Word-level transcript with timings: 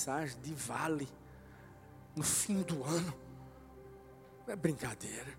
mensagem 0.00 0.40
de 0.40 0.54
vale 0.54 1.06
no 2.16 2.22
fim 2.22 2.62
do 2.62 2.82
ano. 2.84 3.12
Não 4.46 4.54
é 4.54 4.56
brincadeira. 4.56 5.38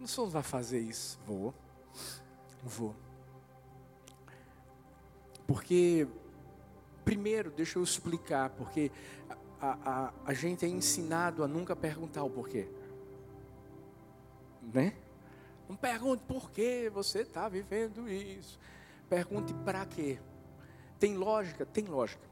Não 0.00 0.06
só 0.08 0.24
vai 0.24 0.42
fazer 0.42 0.80
isso. 0.80 1.20
Vou. 1.24 1.54
Vou. 2.64 2.96
Porque, 5.46 6.08
primeiro, 7.04 7.52
deixa 7.52 7.78
eu 7.78 7.84
explicar, 7.84 8.50
porque 8.50 8.90
a, 9.60 9.78
a, 9.84 10.12
a 10.26 10.34
gente 10.34 10.64
é 10.64 10.68
ensinado 10.68 11.44
a 11.44 11.48
nunca 11.48 11.76
perguntar 11.76 12.24
o 12.24 12.30
porquê. 12.30 12.68
Né? 14.60 14.92
Não 15.68 15.76
pergunte 15.76 16.24
por 16.24 16.50
que 16.50 16.90
você 16.90 17.20
está 17.20 17.48
vivendo 17.48 18.08
isso. 18.08 18.58
Pergunte 19.08 19.54
para 19.54 19.86
quê. 19.86 20.18
Tem 20.98 21.16
lógica? 21.16 21.64
Tem 21.64 21.84
lógica. 21.84 22.31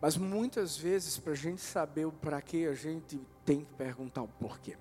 Mas 0.00 0.16
muitas 0.16 0.76
vezes, 0.76 1.18
para 1.18 1.32
a 1.32 1.36
gente 1.36 1.60
saber 1.60 2.06
o 2.06 2.12
para 2.12 2.40
quê, 2.40 2.68
a 2.70 2.74
gente 2.74 3.20
tem 3.44 3.64
que 3.64 3.72
perguntar 3.74 4.22
o 4.22 4.28
porquê. 4.28 4.76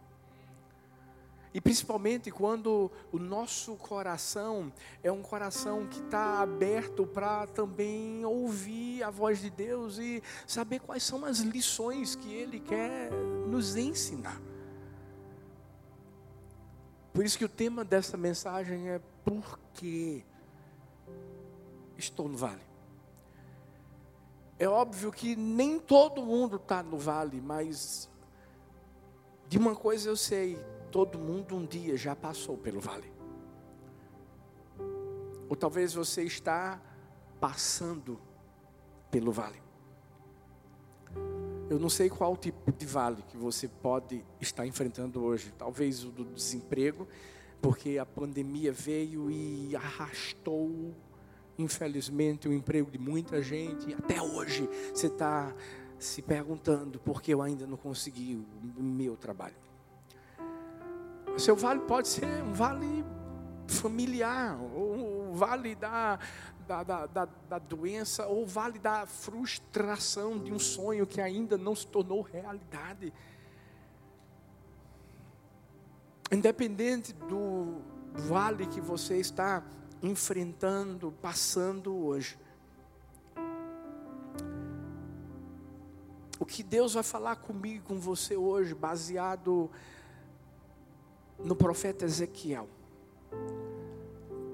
E 1.53 1.62
principalmente 1.62 2.30
quando 2.30 2.91
o 3.12 3.17
nosso 3.17 3.76
coração 3.77 4.71
é 5.02 5.12
um 5.12 5.23
coração 5.23 5.88
que 5.88 5.99
está 5.99 6.40
aberto 6.40 7.07
para 7.07 7.48
também 7.48 8.23
ouvir 8.23 9.02
a 9.02 9.09
voz 9.09 9.41
de 9.41 9.49
Deus 9.49 9.98
e 9.98 10.21
saber 10.45 10.80
quais 10.80 11.02
são 11.02 11.26
as 11.26 11.40
lições 11.40 12.15
que 12.15 12.31
Ele 12.31 12.59
quer 12.59 13.09
nos 13.48 13.76
ensinar. 13.76 14.40
Por 17.12 17.26
isso 17.26 17.40
que 17.40 17.45
o 17.45 17.49
tema 17.49 17.84
dessa 17.84 18.15
mensagem 18.15 18.90
é 18.90 19.02
por 19.26 19.59
que 19.73 20.23
estou 21.98 22.29
no 22.29 22.38
vale. 22.38 22.66
É 24.60 24.68
óbvio 24.68 25.12
que 25.12 25.36
nem 25.36 25.80
todo 25.80 26.24
mundo 26.24 26.55
está 26.55 26.82
no 26.82 26.98
vale, 26.98 27.40
mas 27.40 28.10
de 29.48 29.58
uma 29.58 29.76
coisa 29.76 30.10
eu 30.10 30.18
sei, 30.18 30.58
todo 30.91 31.20
mundo 31.20 31.55
um 31.55 31.66
dia 31.66 31.96
já 31.96 32.16
passou 32.16 32.58
pelo 32.58 32.80
vale. 32.80 33.12
Ou 35.48 35.55
talvez 35.55 35.94
você 35.94 36.24
está 36.24 36.82
passando 37.40 38.20
pelo 39.12 39.32
vale. 39.32 39.62
Eu 41.70 41.78
não 41.80 41.90
sei 41.90 42.10
qual 42.10 42.35
tipo 42.35 42.72
de 42.72 42.85
vale 42.85 43.22
que 43.24 43.38
você 43.38 43.68
pode 43.68 44.26
estar 44.40 44.66
enfrentando 44.66 45.24
hoje. 45.24 45.54
Talvez 45.58 46.04
o 46.04 46.12
do 46.12 46.26
desemprego, 46.26 47.08
porque 47.62 47.98
a 47.98 48.05
pandemia 48.05 48.72
veio 48.72 49.30
e 49.30 49.76
arrastou, 49.76 50.94
infelizmente, 51.58 52.48
o 52.48 52.54
emprego 52.54 52.91
de 52.91 52.98
muita 52.98 53.41
gente. 53.41 53.94
Até 53.94 54.22
hoje 54.22 54.70
você 54.94 55.08
está 55.08 55.54
se 55.98 56.22
perguntando 56.22 57.00
por 57.00 57.22
que 57.22 57.34
eu 57.34 57.41
ainda 57.41 57.66
não 57.66 57.77
consegui 57.77 58.36
o 58.77 58.84
meu 58.84 59.16
trabalho. 59.16 59.55
O 61.35 61.40
seu 61.40 61.55
vale 61.55 61.82
pode 61.82 62.08
ser 62.08 62.26
um 62.44 62.54
vale 62.54 63.04
familiar, 63.68 64.58
ou 64.75 65.30
um 65.30 65.34
vale 65.34 65.75
da, 65.75 66.19
da, 66.68 66.84
da, 66.84 67.06
da, 67.06 67.28
da 67.50 67.59
doença, 67.59 68.25
ou 68.28 68.46
vale 68.46 68.80
da 68.80 69.06
frustração 69.06 70.40
de 70.40 70.52
um 70.52 70.59
sonho 70.59 71.06
que 71.06 71.19
ainda 71.19 71.58
não 71.58 71.75
se 71.75 71.85
tornou 71.88 72.22
realidade. 72.22 73.13
Independente 76.31 77.13
do 77.13 77.81
vale 78.13 78.66
que 78.66 78.81
você 78.81 79.18
está 79.18 79.63
enfrentando, 80.01 81.13
passando 81.22 81.95
hoje. 81.95 82.38
O 86.39 86.45
que 86.45 86.61
Deus 86.63 86.94
vai 86.94 87.03
falar 87.03 87.38
comigo, 87.38 87.83
com 87.85 87.99
você 87.99 88.35
hoje, 88.35 88.73
baseado 88.75 89.69
no 91.39 91.55
profeta 91.55 92.05
Ezequiel. 92.05 92.67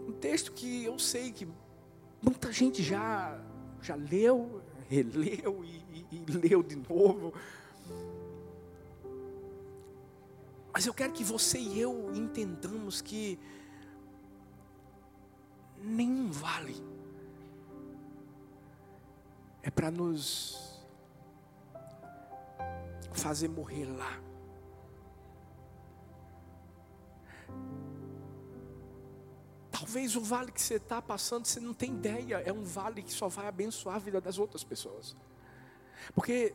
Um 0.08 0.14
texto 0.14 0.52
que 0.52 0.86
eu 0.86 0.98
sei 0.98 1.32
que 1.32 1.48
Muita 2.24 2.54
gente 2.54 2.82
já, 2.82 3.38
já 3.82 3.96
leu, 3.96 4.62
releu 4.88 5.62
e, 5.66 6.06
e, 6.10 6.24
e 6.26 6.32
leu 6.32 6.64
de 6.64 6.78
novo. 6.78 7.34
Mas 10.72 10.86
eu 10.86 10.94
quero 10.94 11.12
que 11.12 11.22
você 11.22 11.60
e 11.60 11.82
eu 11.82 12.14
entendamos 12.16 13.02
que 13.02 13.38
nenhum 15.84 16.32
vale 16.32 16.82
é 19.62 19.70
para 19.70 19.92
nos 19.92 20.82
fazer 23.14 23.48
morrer 23.48 23.86
lá. 23.86 24.20
Talvez 29.72 30.16
o 30.16 30.22
vale 30.22 30.52
que 30.52 30.62
você 30.62 30.76
está 30.76 31.02
passando, 31.02 31.46
você 31.46 31.60
não 31.60 31.74
tem 31.74 31.92
ideia, 31.92 32.38
é 32.46 32.52
um 32.52 32.64
vale 32.64 33.04
que 33.04 33.12
só 33.12 33.28
vai 33.28 33.48
abençoar 33.48 33.96
a 33.96 34.00
vida 34.00 34.20
das 34.20 34.38
outras 34.38 34.64
pessoas. 34.64 35.16
Porque 36.14 36.54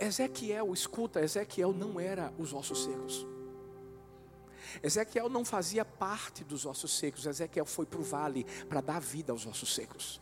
Ezequiel, 0.00 0.72
escuta, 0.72 1.20
Ezequiel 1.20 1.72
não 1.72 2.00
era 2.00 2.32
os 2.38 2.54
ossos 2.54 2.84
secos. 2.84 3.26
Ezequiel 4.82 5.28
não 5.28 5.44
fazia 5.44 5.84
parte 5.84 6.44
dos 6.44 6.66
ossos 6.66 6.96
secos, 6.96 7.26
Ezequiel 7.26 7.66
foi 7.66 7.86
para 7.86 8.00
o 8.00 8.02
vale 8.02 8.44
para 8.68 8.80
dar 8.80 9.00
vida 9.00 9.32
aos 9.32 9.46
ossos 9.46 9.74
secos. 9.74 10.20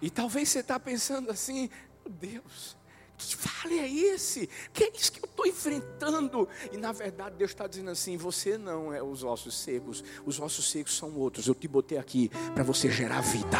E 0.00 0.10
talvez 0.10 0.48
você 0.48 0.60
está 0.60 0.78
pensando 0.78 1.30
assim, 1.30 1.68
meu 2.04 2.14
Deus, 2.14 2.76
que 3.18 3.36
vale 3.36 3.80
é 3.80 3.88
esse? 3.88 4.48
Que 4.72 4.84
é 4.84 4.92
isso 4.94 5.10
que 5.10 5.20
eu 5.20 5.28
estou 5.28 5.44
enfrentando? 5.44 6.48
E 6.70 6.76
na 6.76 6.92
verdade 6.92 7.36
Deus 7.36 7.50
está 7.50 7.66
dizendo 7.66 7.90
assim: 7.90 8.16
você 8.16 8.56
não 8.56 8.94
é 8.94 9.02
os 9.02 9.24
ossos 9.24 9.58
secos, 9.58 10.04
os 10.24 10.38
ossos 10.38 10.70
secos 10.70 10.96
são 10.96 11.16
outros. 11.16 11.48
Eu 11.48 11.54
te 11.54 11.66
botei 11.66 11.98
aqui 11.98 12.30
para 12.54 12.62
você 12.62 12.88
gerar 12.88 13.20
vida. 13.20 13.58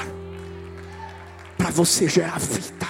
Para 1.56 1.70
você 1.70 2.08
gerar 2.08 2.38
vida. 2.38 2.86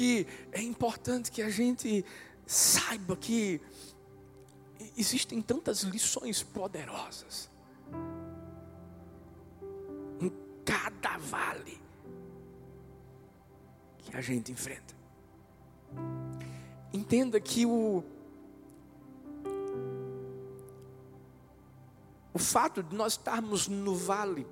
Que 0.00 0.26
é 0.50 0.62
importante 0.62 1.30
que 1.30 1.42
a 1.42 1.50
gente 1.50 2.02
saiba 2.46 3.14
que 3.14 3.60
existem 4.96 5.42
tantas 5.42 5.82
lições 5.82 6.42
poderosas 6.42 7.50
cada 10.64 11.18
vale 11.18 11.78
que 13.98 14.16
a 14.16 14.22
gente 14.22 14.50
enfrenta. 14.50 14.94
Entenda 16.94 17.38
que 17.38 17.66
o 17.66 18.02
o 22.32 22.38
fato 22.38 22.82
de 22.82 22.94
nós 22.96 23.12
estarmos 23.12 23.68
no 23.68 23.94
vale 23.94 24.46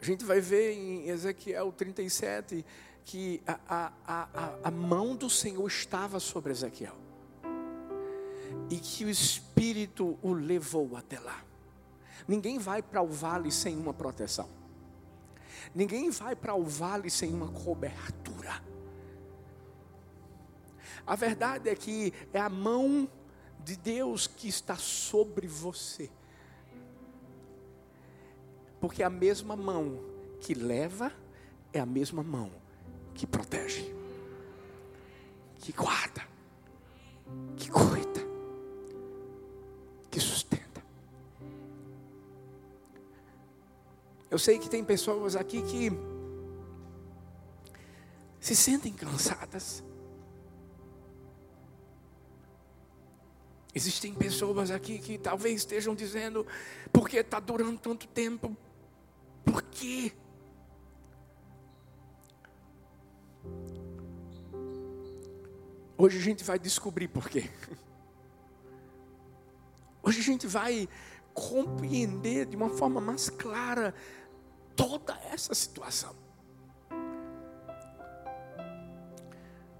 a 0.00 0.04
gente 0.04 0.24
vai 0.24 0.40
ver 0.40 0.72
em 0.72 1.08
Ezequiel 1.08 1.72
37 1.72 2.64
que 3.04 3.42
a, 3.46 3.58
a, 3.68 3.92
a, 4.06 4.58
a 4.64 4.70
mão 4.70 5.16
do 5.16 5.28
Senhor 5.28 5.66
estava 5.66 6.20
sobre 6.20 6.52
Ezequiel 6.52 6.94
e 8.70 8.76
que 8.76 9.04
o 9.04 9.10
Espírito 9.10 10.18
o 10.22 10.32
levou 10.32 10.96
até 10.96 11.18
lá. 11.18 11.42
Ninguém 12.26 12.58
vai 12.58 12.82
para 12.82 13.02
o 13.02 13.08
vale 13.08 13.50
sem 13.50 13.76
uma 13.76 13.94
proteção. 13.94 14.48
Ninguém 15.74 16.10
vai 16.10 16.36
para 16.36 16.54
o 16.54 16.64
vale 16.64 17.10
sem 17.10 17.32
uma 17.32 17.48
cobertura. 17.48 18.62
A 21.06 21.16
verdade 21.16 21.68
é 21.70 21.74
que 21.74 22.12
é 22.32 22.40
a 22.40 22.50
mão 22.50 23.08
de 23.64 23.76
Deus 23.76 24.26
que 24.26 24.48
está 24.48 24.76
sobre 24.76 25.46
você. 25.46 26.10
Porque 28.80 29.02
a 29.02 29.10
mesma 29.10 29.56
mão 29.56 29.98
que 30.40 30.54
leva 30.54 31.12
é 31.72 31.80
a 31.80 31.86
mesma 31.86 32.22
mão 32.22 32.50
que 33.14 33.26
protege, 33.26 33.92
que 35.58 35.72
guarda, 35.72 36.26
que 37.56 37.68
cuida, 37.70 38.20
que 40.10 40.20
sustenta. 40.20 40.82
Eu 44.30 44.38
sei 44.38 44.58
que 44.58 44.68
tem 44.68 44.84
pessoas 44.84 45.34
aqui 45.34 45.62
que 45.62 45.90
se 48.38 48.54
sentem 48.54 48.92
cansadas. 48.92 49.82
Existem 53.74 54.14
pessoas 54.14 54.70
aqui 54.70 54.98
que 54.98 55.18
talvez 55.18 55.56
estejam 55.56 55.94
dizendo: 55.94 56.46
por 56.92 57.08
que 57.08 57.16
está 57.16 57.40
durando 57.40 57.78
tanto 57.78 58.06
tempo? 58.06 58.56
Por 59.50 59.62
quê? 59.62 60.12
Hoje 65.96 66.18
a 66.18 66.20
gente 66.20 66.44
vai 66.44 66.58
descobrir 66.58 67.08
por 67.08 67.28
quê. 67.28 67.50
Hoje 70.02 70.20
a 70.20 70.22
gente 70.22 70.46
vai 70.46 70.86
compreender 71.32 72.46
de 72.46 72.56
uma 72.56 72.68
forma 72.68 73.00
mais 73.00 73.30
clara 73.30 73.94
toda 74.76 75.18
essa 75.32 75.54
situação. 75.54 76.14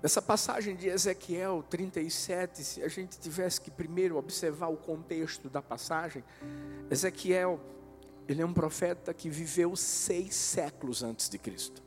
Nessa 0.03 0.23
passagem 0.23 0.77
de 0.77 0.89
Ezequiel 0.89 1.63
37, 1.69 2.65
se 2.65 2.83
a 2.83 2.89
gente 2.89 3.19
tivesse 3.19 3.61
que 3.61 3.71
primeiro 3.71 4.17
observar 4.17 4.69
o 4.69 4.77
contexto 4.77 5.51
da 5.51 5.61
passagem, 5.61 6.25
Ezequiel, 6.91 7.61
ele 8.29 8.43
é 8.43 8.47
um 8.47 8.53
profeta 8.53 9.15
que 9.15 9.31
viveu 9.31 9.75
seis 9.75 10.35
séculos 10.35 11.03
antes 11.03 11.31
de 11.31 11.39
Cristo. 11.39 11.83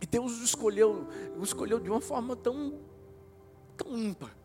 E 0.00 0.06
Deus 0.06 0.40
o 0.40 0.44
escolheu, 0.44 1.06
o 1.38 1.44
escolheu 1.44 1.78
de 1.78 1.88
uma 1.88 2.00
forma 2.00 2.34
tão, 2.34 2.80
tão 3.76 3.96
ímpar. 3.96 4.36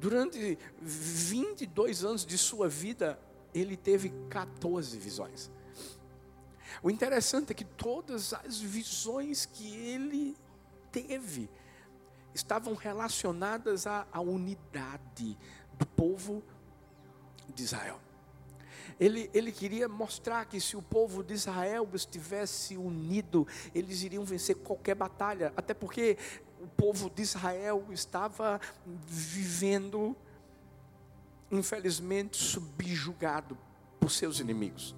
Durante 0.00 0.58
22 0.80 2.04
anos 2.04 2.26
de 2.26 2.36
sua 2.36 2.68
vida, 2.68 3.18
ele 3.54 3.76
teve 3.76 4.12
14 4.28 4.98
visões. 4.98 5.50
O 6.82 6.90
interessante 6.90 7.52
é 7.52 7.54
que 7.54 7.64
todas 7.64 8.34
as 8.34 8.58
visões 8.58 9.46
que 9.46 9.76
ele 9.76 10.36
teve 10.90 11.48
estavam 12.34 12.74
relacionadas 12.74 13.86
à, 13.86 14.08
à 14.12 14.20
unidade 14.20 15.38
do 15.78 15.86
povo 15.86 16.42
de 17.54 17.62
Israel. 17.62 18.03
Ele, 18.98 19.30
ele 19.34 19.50
queria 19.52 19.88
mostrar 19.88 20.44
que 20.44 20.60
se 20.60 20.76
o 20.76 20.82
povo 20.82 21.22
de 21.22 21.34
Israel 21.34 21.88
estivesse 21.94 22.76
unido, 22.76 23.46
eles 23.74 24.02
iriam 24.02 24.24
vencer 24.24 24.56
qualquer 24.56 24.94
batalha, 24.94 25.52
até 25.56 25.74
porque 25.74 26.16
o 26.60 26.66
povo 26.66 27.10
de 27.10 27.22
Israel 27.22 27.84
estava 27.90 28.60
vivendo, 29.06 30.16
infelizmente, 31.50 32.36
subjugado 32.36 33.56
por 34.00 34.10
seus 34.10 34.40
inimigos. 34.40 34.94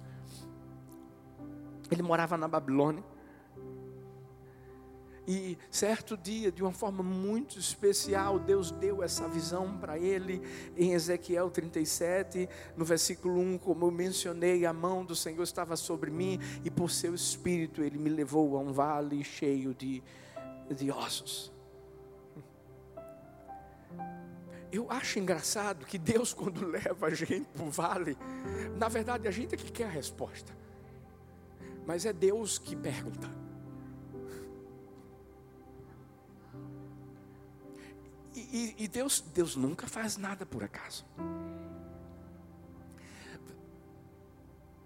Ele 1.89 2.01
morava 2.01 2.37
na 2.37 2.47
Babilônia 2.47 3.03
e 5.27 5.57
certo 5.69 6.15
dia, 6.15 6.49
de 6.49 6.63
uma 6.63 6.71
forma 6.71 7.03
muito 7.03 7.59
especial, 7.59 8.39
Deus 8.39 8.71
deu 8.71 9.03
essa 9.03 9.27
visão 9.27 9.77
para 9.77 9.99
ele 9.99 10.41
em 10.77 10.93
Ezequiel 10.93 11.51
37, 11.51 12.47
no 12.77 12.85
versículo 12.85 13.37
1, 13.41 13.57
como 13.57 13.85
eu 13.85 13.91
mencionei, 13.91 14.65
a 14.65 14.71
mão 14.71 15.03
do 15.03 15.13
Senhor 15.13 15.43
estava 15.43 15.75
sobre 15.75 16.09
mim 16.09 16.39
e 16.63 16.71
por 16.71 16.89
seu 16.89 17.13
espírito 17.13 17.83
ele 17.83 17.97
me 17.97 18.09
levou 18.09 18.55
a 18.55 18.61
um 18.61 18.71
vale 18.71 19.21
cheio 19.21 19.73
de, 19.73 20.01
de 20.73 20.89
ossos. 20.89 21.51
Eu 24.71 24.89
acho 24.89 25.19
engraçado 25.19 25.85
que 25.85 25.97
Deus, 25.97 26.33
quando 26.33 26.63
leva 26.67 27.07
a 27.07 27.13
gente 27.13 27.49
para 27.49 27.65
o 27.65 27.69
vale, 27.69 28.17
na 28.77 28.87
verdade 28.87 29.27
a 29.27 29.31
gente 29.31 29.55
é 29.55 29.57
que 29.57 29.73
quer 29.73 29.87
a 29.87 29.89
resposta, 29.89 30.55
mas 31.85 32.05
é 32.05 32.13
Deus 32.13 32.57
que 32.57 32.77
pergunta. 32.77 33.46
E, 38.57 38.73
e, 38.79 38.87
Deus, 38.87 39.23
Deus 39.35 39.55
nunca 39.55 39.85
faz 39.85 40.17
nada 40.17 40.43
por 40.43 40.63
acaso. 40.63 41.05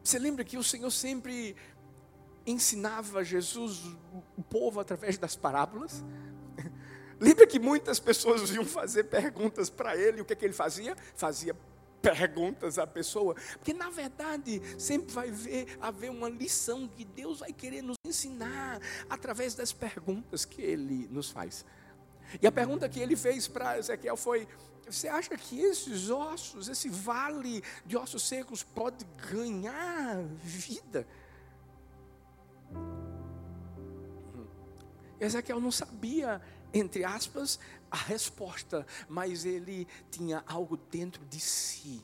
Você 0.03 0.19
lembra 0.19 0.43
que 0.43 0.57
o 0.57 0.63
Senhor 0.63 0.91
sempre 0.91 1.55
ensinava 2.45 3.23
Jesus, 3.23 3.81
o 4.37 4.43
povo, 4.43 4.81
através 4.81 5.17
das 5.17 5.37
parábolas? 5.37 6.03
Lembra 7.17 7.47
que 7.47 7.59
muitas 7.59 7.97
pessoas 7.97 8.49
iam 8.49 8.65
fazer 8.65 9.05
perguntas 9.05 9.69
para 9.69 9.95
ele, 9.95 10.19
o 10.19 10.25
que, 10.25 10.33
é 10.33 10.35
que 10.35 10.43
ele 10.43 10.53
fazia? 10.53 10.93
Fazia 11.15 11.55
perguntas 12.01 12.77
à 12.77 12.85
pessoa, 12.85 13.35
porque 13.53 13.73
na 13.73 13.89
verdade 13.89 14.61
sempre 14.77 15.13
vai 15.13 15.31
ver, 15.31 15.77
haver 15.79 16.09
uma 16.09 16.27
lição 16.27 16.89
que 16.89 17.05
Deus 17.05 17.39
vai 17.39 17.53
querer 17.53 17.83
nos 17.83 17.95
ensinar 18.05 18.81
através 19.09 19.55
das 19.55 19.71
perguntas 19.71 20.43
que 20.43 20.61
ele 20.61 21.07
nos 21.09 21.29
faz. 21.29 21.63
E 22.39 22.45
a 22.45 22.51
pergunta 22.51 22.87
que 22.87 22.99
ele 22.99 23.15
fez 23.15 23.47
para 23.47 23.77
Ezequiel 23.77 24.15
foi: 24.15 24.47
Você 24.85 25.07
acha 25.07 25.35
que 25.35 25.59
esses 25.59 26.09
ossos, 26.09 26.67
esse 26.67 26.89
vale 26.89 27.63
de 27.85 27.97
ossos 27.97 28.23
secos, 28.23 28.61
pode 28.61 29.05
ganhar 29.31 30.23
vida? 30.43 31.07
Ezequiel 35.19 35.59
não 35.59 35.71
sabia, 35.71 36.41
entre 36.73 37.03
aspas, 37.03 37.59
a 37.91 37.97
resposta, 37.97 38.87
mas 39.07 39.45
ele 39.45 39.87
tinha 40.09 40.43
algo 40.47 40.77
dentro 40.77 41.23
de 41.25 41.39
si 41.39 42.03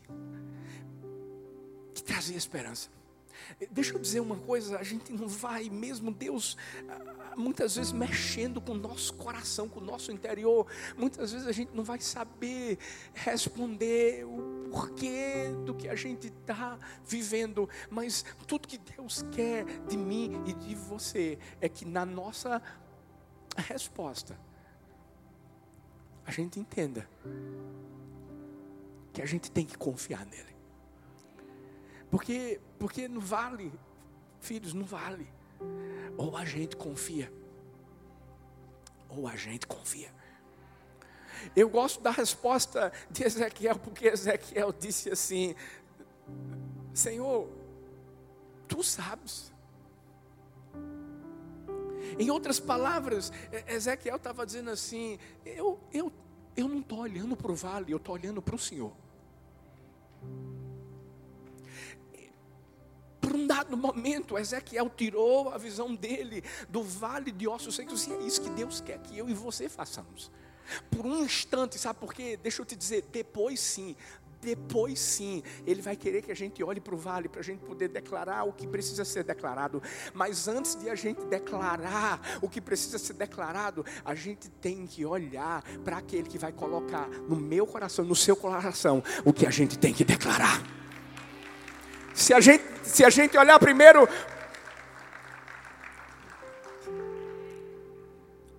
que 1.95 2.03
trazia 2.03 2.37
esperança. 2.37 2.96
Deixa 3.71 3.93
eu 3.93 3.99
dizer 3.99 4.19
uma 4.19 4.37
coisa, 4.37 4.77
a 4.77 4.83
gente 4.83 5.11
não 5.11 5.27
vai, 5.27 5.69
mesmo 5.69 6.11
Deus, 6.11 6.57
ah, 6.89 7.33
muitas 7.35 7.75
vezes 7.75 7.91
mexendo 7.91 8.59
com 8.59 8.73
o 8.73 8.77
nosso 8.77 9.13
coração, 9.13 9.67
com 9.69 9.79
o 9.79 9.83
nosso 9.83 10.11
interior, 10.11 10.67
muitas 10.97 11.31
vezes 11.31 11.47
a 11.47 11.51
gente 11.51 11.75
não 11.75 11.83
vai 11.83 11.99
saber 11.99 12.77
responder 13.13 14.25
o 14.25 14.69
porquê 14.71 15.53
do 15.65 15.73
que 15.73 15.87
a 15.87 15.95
gente 15.95 16.27
está 16.27 16.77
vivendo, 17.05 17.69
mas 17.89 18.25
tudo 18.45 18.67
que 18.67 18.77
Deus 18.77 19.23
quer 19.31 19.65
de 19.87 19.97
mim 19.97 20.41
e 20.45 20.53
de 20.53 20.75
você 20.75 21.37
é 21.61 21.69
que 21.69 21.85
na 21.85 22.05
nossa 22.05 22.61
resposta, 23.55 24.37
a 26.25 26.31
gente 26.31 26.59
entenda 26.59 27.07
que 29.13 29.21
a 29.21 29.25
gente 29.25 29.49
tem 29.49 29.65
que 29.65 29.77
confiar 29.77 30.25
nele. 30.25 30.56
Porque, 32.09 32.59
porque 32.79 33.07
não 33.07 33.21
vale, 33.21 33.71
filhos, 34.39 34.73
não 34.73 34.85
vale. 34.85 35.27
Ou 36.17 36.35
a 36.37 36.45
gente 36.45 36.75
confia, 36.75 37.31
ou 39.09 39.27
a 39.27 39.35
gente 39.35 39.67
confia. 39.67 40.15
Eu 41.55 41.69
gosto 41.69 42.01
da 42.01 42.11
resposta 42.11 42.91
de 43.09 43.23
Ezequiel, 43.23 43.77
porque 43.77 44.07
Ezequiel 44.07 44.71
disse 44.71 45.09
assim: 45.09 45.55
Senhor, 46.93 47.49
tu 48.67 48.83
sabes. 48.83 49.53
Em 52.17 52.31
outras 52.31 52.59
palavras, 52.59 53.31
Ezequiel 53.67 54.15
estava 54.15 54.45
dizendo 54.45 54.71
assim: 54.71 55.19
Eu, 55.45 55.79
eu, 55.93 56.11
eu 56.55 56.67
não 56.67 56.79
estou 56.79 56.99
olhando 56.99 57.35
para 57.35 57.51
o 57.51 57.55
vale, 57.55 57.91
eu 57.91 57.97
estou 57.97 58.15
olhando 58.15 58.41
para 58.41 58.55
o 58.55 58.59
Senhor. 58.59 58.93
Por 63.37 63.43
um 63.43 63.45
dado 63.47 63.77
momento, 63.77 64.35
Ezequiel 64.35 64.89
tirou 64.89 65.49
a 65.49 65.59
visão 65.59 65.93
dele 65.93 66.43
do 66.67 66.81
vale 66.81 67.31
de 67.31 67.47
ossos 67.47 67.75
secos, 67.75 68.07
e 68.07 68.11
é 68.11 68.17
isso 68.23 68.41
que 68.41 68.49
Deus 68.49 68.81
quer 68.81 68.97
que 68.97 69.15
eu 69.15 69.29
e 69.29 69.33
você 69.33 69.69
façamos. 69.69 70.31
Por 70.89 71.05
um 71.05 71.23
instante, 71.23 71.77
sabe 71.77 71.99
por 71.99 72.15
quê? 72.15 72.35
Deixa 72.41 72.63
eu 72.63 72.65
te 72.65 72.75
dizer, 72.75 73.05
depois 73.11 73.59
sim, 73.59 73.95
depois 74.41 74.99
sim, 74.99 75.43
Ele 75.67 75.83
vai 75.83 75.95
querer 75.95 76.23
que 76.23 76.31
a 76.31 76.35
gente 76.35 76.63
olhe 76.63 76.81
para 76.81 76.95
o 76.95 76.97
vale, 76.97 77.29
para 77.29 77.41
a 77.41 77.43
gente 77.43 77.59
poder 77.59 77.89
declarar 77.89 78.43
o 78.43 78.51
que 78.51 78.65
precisa 78.65 79.05
ser 79.05 79.23
declarado. 79.23 79.83
Mas 80.15 80.47
antes 80.47 80.73
de 80.75 80.89
a 80.89 80.95
gente 80.95 81.23
declarar 81.25 82.39
o 82.41 82.49
que 82.49 82.59
precisa 82.59 82.97
ser 82.97 83.13
declarado, 83.13 83.85
a 84.03 84.15
gente 84.15 84.49
tem 84.49 84.87
que 84.87 85.05
olhar 85.05 85.61
para 85.85 85.97
aquele 85.97 86.27
que 86.27 86.39
vai 86.39 86.51
colocar 86.51 87.07
no 87.07 87.35
meu 87.35 87.67
coração, 87.67 88.03
no 88.03 88.15
seu 88.15 88.35
coração, 88.35 89.03
o 89.23 89.31
que 89.31 89.45
a 89.45 89.51
gente 89.51 89.77
tem 89.77 89.93
que 89.93 90.03
declarar. 90.03 90.75
Se 92.17 92.33
a 92.33 92.41
gente, 92.41 92.63
se 92.87 93.03
a 93.03 93.09
gente 93.09 93.37
olhar 93.37 93.59
primeiro. 93.59 94.07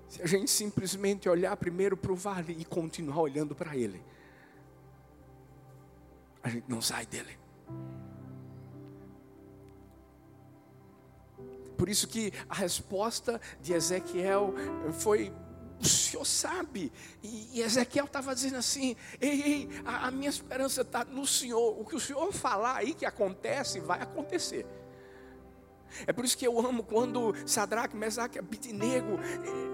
Se 0.09 0.23
a 0.23 0.27
gente 0.27 0.51
simplesmente 0.51 1.29
olhar 1.29 1.57
primeiro 1.57 1.97
para 1.97 2.13
o 2.13 2.17
vale 2.17 2.57
e 2.59 2.65
continuar 2.65 3.21
olhando 3.21 3.55
para 3.55 3.77
ele, 3.77 4.03
a 6.43 6.49
gente 6.49 6.69
não 6.69 6.81
sai 6.81 7.07
dele. 7.07 7.39
Por 11.77 11.89
isso 11.89 12.09
que 12.09 12.33
a 12.49 12.55
resposta 12.55 13.41
de 13.63 13.73
Ezequiel 13.73 14.53
foi 14.99 15.33
o 15.81 15.87
Senhor 15.87 16.25
sabe. 16.25 16.93
E, 17.23 17.61
Ezequiel 17.61 18.07
estava 18.07 18.35
dizendo 18.35 18.57
assim: 18.57 18.97
ei, 19.21 19.43
ei, 19.43 19.69
a, 19.85 20.09
a 20.09 20.11
minha 20.11 20.31
esperança 20.31 20.83
está 20.83 21.05
no 21.05 21.27
Senhor. 21.27 21.81
O 21.81 21.85
que 21.85 21.97
o 21.97 22.01
Senhor 22.01 22.33
falar 22.33 22.77
aí 22.77 22.95
que 22.95 23.07
acontece, 23.07 23.81
vai 23.81 24.01
acontecer. 24.01 24.67
É 26.07 26.13
por 26.13 26.25
isso 26.25 26.37
que 26.37 26.47
eu 26.47 26.59
amo 26.59 26.83
quando 26.83 27.35
Sadraque, 27.47 27.97
Mesaque, 27.97 28.39
Abidnego, 28.39 29.19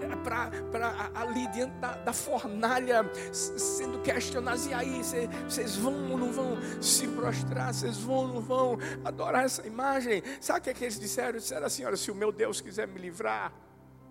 eh, 0.01 0.15
para 0.23 1.11
ali 1.13 1.47
diante 1.47 1.73
da, 1.77 1.95
da, 1.95 2.13
fornalha, 2.13 3.03
sendo 3.31 3.99
questionados, 4.01 4.65
e 4.67 4.73
aí, 4.73 5.01
vocês 5.47 5.75
vão 5.75 6.11
ou 6.11 6.17
não 6.17 6.31
vão 6.31 6.57
se 6.81 7.07
prostrar, 7.09 7.73
vocês 7.73 7.97
vão 7.97 8.15
ou 8.15 8.27
não 8.27 8.41
vão 8.41 8.77
adorar 9.03 9.45
essa 9.45 9.65
imagem? 9.67 10.23
Sabe 10.39 10.59
o 10.59 10.61
que, 10.63 10.69
é 10.69 10.73
que 10.73 10.83
eles 10.85 10.99
disseram? 10.99 11.31
Eles 11.31 11.43
disseram 11.43 11.67
assim: 11.67 11.83
olha, 11.83 11.97
se 11.97 12.09
o 12.09 12.15
meu 12.15 12.31
Deus 12.31 12.61
quiser 12.61 12.87
me 12.87 12.99
livrar, 12.99 13.53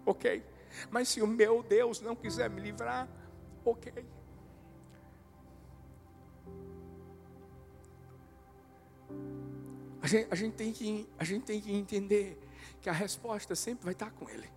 ok. 0.05 0.45
Mas 0.90 1.09
se 1.09 1.23
o 1.23 1.26
meu 1.26 1.62
Deus 1.62 2.00
não 2.00 2.14
quiser 2.14 2.50
me 2.50 2.61
livrar, 2.61 3.09
ok. 3.64 3.93
A 10.02 10.07
gente, 10.07 10.28
a, 10.31 10.35
gente 10.35 10.54
tem 10.54 10.73
que, 10.73 11.09
a 11.19 11.25
gente 11.25 11.45
tem 11.45 11.61
que 11.61 11.73
entender 11.73 12.38
que 12.81 12.90
a 12.90 12.93
resposta 12.93 13.54
sempre 13.54 13.85
vai 13.85 13.95
estar 13.95 14.11
com 14.11 14.28
Ele. 14.28 14.52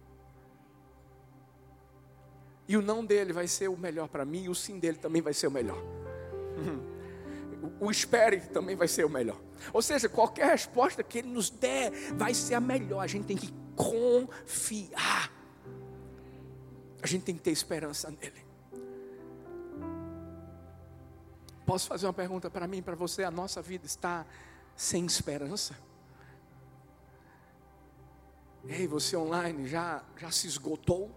E 2.67 2.75
o 2.75 2.81
não 2.81 3.05
dele 3.05 3.31
vai 3.31 3.47
ser 3.47 3.69
o 3.69 3.77
melhor 3.77 4.09
para 4.09 4.25
mim, 4.25 4.43
e 4.43 4.49
o 4.49 4.55
sim 4.55 4.77
dele 4.77 4.97
também 4.97 5.21
vai 5.21 5.33
ser 5.33 5.47
o 5.47 5.51
melhor. 5.51 5.81
O 7.79 7.91
espere 7.91 8.39
também 8.39 8.75
vai 8.75 8.87
ser 8.87 9.05
o 9.05 9.09
melhor. 9.09 9.39
Ou 9.73 9.81
seja, 9.81 10.07
qualquer 10.07 10.47
resposta 10.49 11.03
que 11.03 11.19
ele 11.19 11.27
nos 11.27 11.49
der 11.49 11.91
vai 12.13 12.33
ser 12.33 12.53
a 12.53 12.59
melhor. 12.59 13.01
A 13.01 13.07
gente 13.07 13.25
tem 13.25 13.35
que 13.35 13.53
confiar. 13.75 15.26
A 17.07 17.09
gente 17.09 17.23
tem 17.23 17.35
que 17.35 17.41
ter 17.41 17.51
esperança 17.51 18.11
nele. 18.11 18.45
Posso 21.65 21.87
fazer 21.87 22.05
uma 22.05 22.11
pergunta 22.11 22.49
para 22.49 22.67
mim, 22.67 22.81
para 22.81 22.97
você? 22.97 23.23
A 23.23 23.31
nossa 23.31 23.61
vida 23.61 23.85
está 23.85 24.25
sem 24.75 25.05
esperança? 25.05 25.79
Ei, 28.65 28.85
você 28.87 29.15
online 29.15 29.69
já, 29.69 30.03
já 30.17 30.29
se 30.29 30.47
esgotou? 30.47 31.09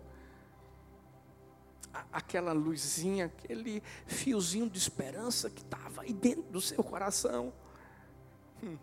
aquela 2.12 2.52
luzinha, 2.52 3.26
aquele 3.26 3.82
fiozinho 4.06 4.70
de 4.70 4.78
esperança 4.78 5.50
que 5.50 5.61
estava 5.61 6.02
aí 6.02 6.12
dentro 6.12 6.44
do 6.44 6.61
seu 6.61 6.85
coração. 6.85 7.52
Hum. 8.62 8.78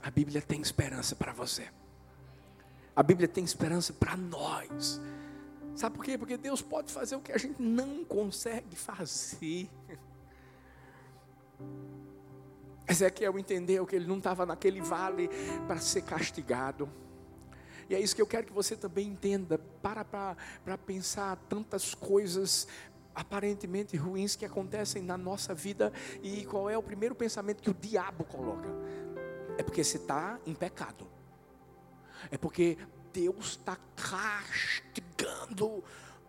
A 0.00 0.12
Bíblia 0.12 0.40
tem 0.40 0.60
esperança 0.60 1.16
para 1.16 1.32
você. 1.32 1.68
A 2.94 3.02
Bíblia 3.02 3.28
tem 3.28 3.44
esperança 3.44 3.92
para 3.92 4.16
nós. 4.16 5.00
Sabe 5.74 5.96
por 5.96 6.04
quê? 6.04 6.18
Porque 6.18 6.36
Deus 6.36 6.60
pode 6.60 6.92
fazer 6.92 7.16
o 7.16 7.20
que 7.20 7.32
a 7.32 7.38
gente 7.38 7.62
não 7.62 8.04
consegue 8.04 8.76
fazer. 8.76 9.70
Ezequiel 12.88 13.38
entendeu 13.38 13.86
que 13.86 13.94
ele 13.94 14.06
não 14.06 14.18
estava 14.18 14.44
naquele 14.44 14.80
vale 14.80 15.30
para 15.66 15.78
ser 15.78 16.02
castigado. 16.02 16.88
E 17.88 17.94
é 17.94 18.00
isso 18.00 18.14
que 18.14 18.22
eu 18.22 18.26
quero 18.26 18.46
que 18.46 18.52
você 18.52 18.76
também 18.76 19.08
entenda. 19.08 19.58
Para 19.80 20.04
para 20.04 20.78
pensar 20.78 21.36
tantas 21.48 21.94
coisas 21.94 22.66
aparentemente 23.14 23.96
ruins 23.96 24.36
que 24.36 24.44
acontecem 24.44 25.02
na 25.02 25.16
nossa 25.16 25.54
vida. 25.54 25.92
E 26.22 26.44
qual 26.44 26.68
é 26.68 26.76
o 26.76 26.82
primeiro 26.82 27.14
pensamento 27.14 27.62
que 27.62 27.70
o 27.70 27.74
diabo 27.74 28.24
coloca? 28.24 28.68
É 29.56 29.62
porque 29.62 29.82
você 29.84 29.96
está 29.96 30.38
em 30.46 30.54
pecado. 30.54 31.06
É 32.30 32.38
porque 32.38 32.76
Deus 33.12 33.50
está 33.50 33.76
castigando 33.96 35.82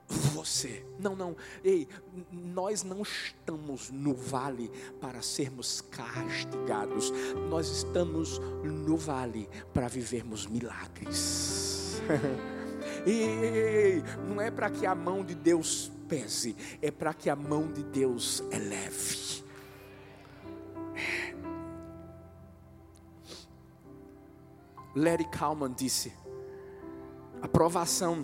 você. 0.08 0.86
Não, 1.00 1.16
não. 1.16 1.36
Ei, 1.64 1.88
nós 2.32 2.84
não 2.84 3.02
estamos 3.02 3.90
no 3.90 4.14
vale 4.14 4.70
para 5.00 5.22
sermos 5.22 5.82
castigados. 5.82 7.12
Nós 7.50 7.70
estamos 7.70 8.40
no 8.64 8.98
vale 8.98 9.50
para 9.74 9.88
vivermos 9.88 10.46
milagres. 10.46 12.02
e 13.06 14.02
não 14.28 14.42
é 14.42 14.52
para 14.52 14.70
que 14.70 14.86
a 14.86 14.96
mão 14.96 15.24
de 15.24 15.36
Deus 15.36 15.92
pese, 16.08 16.56
é 16.82 16.92
para 16.92 17.14
que 17.14 17.30
a 17.30 17.36
mão 17.36 17.72
de 17.72 17.84
Deus 17.84 18.44
eleve. 18.52 19.21
Larry 24.96 25.26
Kalman 25.26 25.74
disse: 25.74 26.14
a 27.42 27.48
provação 27.48 28.24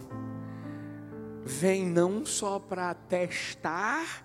vem 1.44 1.86
não 1.86 2.26
só 2.26 2.60
para 2.60 2.94
testar 2.94 4.24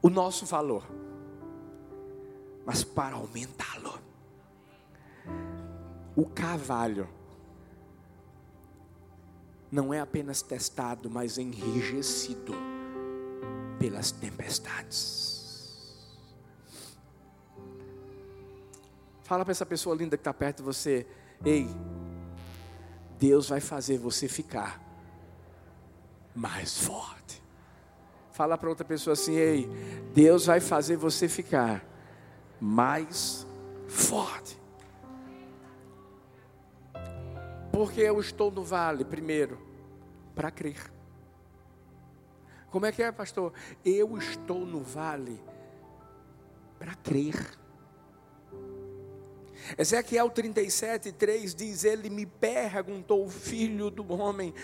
o 0.00 0.08
nosso 0.08 0.46
valor, 0.46 0.84
mas 2.64 2.82
para 2.82 3.16
aumentá-lo. 3.16 4.00
O 6.16 6.26
cavalo 6.26 7.08
não 9.70 9.92
é 9.92 10.00
apenas 10.00 10.40
testado, 10.42 11.10
mas 11.10 11.36
enrijecido 11.38 12.54
pelas 13.78 14.10
tempestades. 14.10 15.32
Fala 19.22 19.44
para 19.44 19.52
essa 19.52 19.64
pessoa 19.64 19.96
linda 19.96 20.16
que 20.16 20.20
está 20.20 20.34
perto 20.34 20.58
de 20.58 20.62
você, 20.62 21.06
ei, 21.44 21.68
Deus 23.18 23.48
vai 23.48 23.60
fazer 23.60 23.98
você 23.98 24.28
ficar 24.28 24.80
mais 26.34 26.78
forte. 26.78 27.42
Fala 28.32 28.56
para 28.56 28.68
outra 28.68 28.84
pessoa 28.84 29.12
assim: 29.12 29.34
ei, 29.34 29.68
Deus 30.14 30.46
vai 30.46 30.60
fazer 30.60 30.96
você 30.96 31.28
ficar 31.28 31.84
mais 32.60 33.46
forte. 33.86 34.60
Porque 37.70 38.00
eu 38.00 38.20
estou 38.20 38.50
no 38.50 38.62
vale, 38.62 39.04
primeiro, 39.04 39.58
para 40.34 40.50
crer. 40.50 40.92
Como 42.70 42.86
é 42.86 42.92
que 42.92 43.02
é, 43.02 43.12
pastor? 43.12 43.52
Eu 43.84 44.16
estou 44.16 44.66
no 44.66 44.82
vale 44.82 45.42
para 46.78 46.94
crer. 46.94 47.61
Ezequiel 49.78 50.30
37, 50.30 51.12
3 51.12 51.54
diz: 51.54 51.84
Ele 51.84 52.10
me 52.10 52.26
perguntou, 52.26 53.28
filho 53.28 53.90
do 53.90 54.12
homem, 54.12 54.54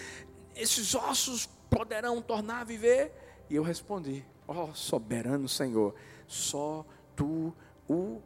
esses 0.56 0.94
ossos 0.94 1.48
poderão 1.70 2.20
tornar 2.20 2.60
a 2.60 2.64
viver? 2.64 3.12
E 3.48 3.56
eu 3.56 3.62
respondi: 3.62 4.24
Ó 4.46 4.64
oh, 4.64 4.74
soberano 4.74 5.48
Senhor, 5.48 5.94
só 6.26 6.84
tu 7.14 7.54
o 7.88 8.20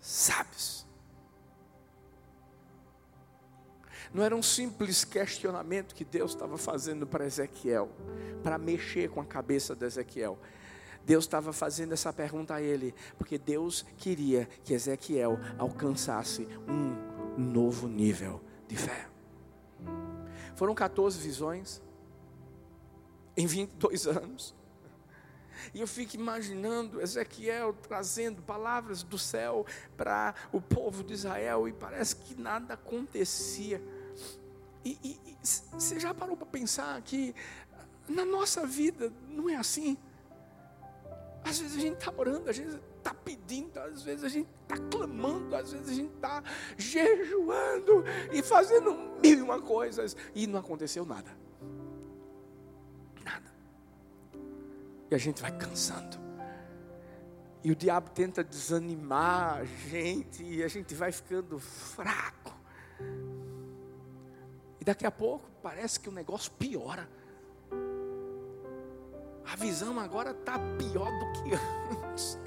sabes. 0.00 0.86
Não 4.12 4.24
era 4.24 4.34
um 4.34 4.42
simples 4.42 5.04
questionamento 5.04 5.94
que 5.94 6.04
Deus 6.04 6.32
estava 6.32 6.56
fazendo 6.56 7.06
para 7.06 7.26
Ezequiel, 7.26 7.90
para 8.42 8.56
mexer 8.56 9.10
com 9.10 9.20
a 9.20 9.24
cabeça 9.24 9.76
de 9.76 9.84
Ezequiel. 9.84 10.38
Deus 11.08 11.24
estava 11.24 11.54
fazendo 11.54 11.94
essa 11.94 12.12
pergunta 12.12 12.56
a 12.56 12.60
ele, 12.60 12.94
porque 13.16 13.38
Deus 13.38 13.82
queria 13.96 14.44
que 14.62 14.74
Ezequiel 14.74 15.38
alcançasse 15.56 16.46
um 16.68 17.40
novo 17.40 17.88
nível 17.88 18.42
de 18.68 18.76
fé. 18.76 19.08
Foram 20.54 20.74
14 20.74 21.18
visões 21.18 21.80
em 23.34 23.46
22 23.46 24.06
anos. 24.06 24.54
E 25.72 25.80
eu 25.80 25.88
fico 25.88 26.14
imaginando 26.14 27.00
Ezequiel 27.00 27.72
trazendo 27.72 28.42
palavras 28.42 29.02
do 29.02 29.18
céu 29.18 29.64
para 29.96 30.34
o 30.52 30.60
povo 30.60 31.02
de 31.02 31.14
Israel 31.14 31.66
e 31.66 31.72
parece 31.72 32.16
que 32.16 32.38
nada 32.38 32.74
acontecia. 32.74 33.82
E, 34.84 35.18
você 35.72 35.98
já 35.98 36.12
parou 36.12 36.36
para 36.36 36.46
pensar 36.46 37.00
que 37.00 37.34
na 38.06 38.26
nossa 38.26 38.66
vida 38.66 39.10
não 39.26 39.48
é 39.48 39.56
assim? 39.56 39.96
Às 41.48 41.60
vezes 41.60 41.78
a 41.78 41.80
gente 41.80 41.96
está 41.96 42.12
orando, 42.14 42.50
às 42.50 42.58
vezes 42.58 42.78
está 42.98 43.14
pedindo, 43.14 43.78
às 43.80 44.02
vezes 44.02 44.22
a 44.22 44.28
gente 44.28 44.50
está 44.62 44.76
clamando, 44.76 45.56
às 45.56 45.72
vezes 45.72 45.88
a 45.88 45.94
gente 45.94 46.14
está 46.14 46.42
jejuando 46.76 48.04
e 48.30 48.42
fazendo 48.42 48.92
mil 49.22 49.38
e 49.38 49.40
uma 49.40 49.58
coisas 49.58 50.14
e 50.34 50.46
não 50.46 50.60
aconteceu 50.60 51.06
nada. 51.06 51.34
Nada. 53.24 53.50
E 55.10 55.14
a 55.14 55.18
gente 55.18 55.40
vai 55.40 55.56
cansando. 55.56 56.18
E 57.64 57.72
o 57.72 57.76
diabo 57.76 58.10
tenta 58.10 58.44
desanimar 58.44 59.60
a 59.60 59.64
gente 59.64 60.44
e 60.44 60.62
a 60.62 60.68
gente 60.68 60.94
vai 60.94 61.10
ficando 61.10 61.58
fraco. 61.58 62.54
E 64.78 64.84
daqui 64.84 65.06
a 65.06 65.10
pouco 65.10 65.48
parece 65.62 65.98
que 65.98 66.10
o 66.10 66.12
negócio 66.12 66.52
piora. 66.52 67.08
A 69.50 69.56
visão 69.56 69.98
agora 69.98 70.32
está 70.32 70.58
pior 70.78 71.10
do 71.18 71.32
que 71.32 71.54
antes. 71.54 72.38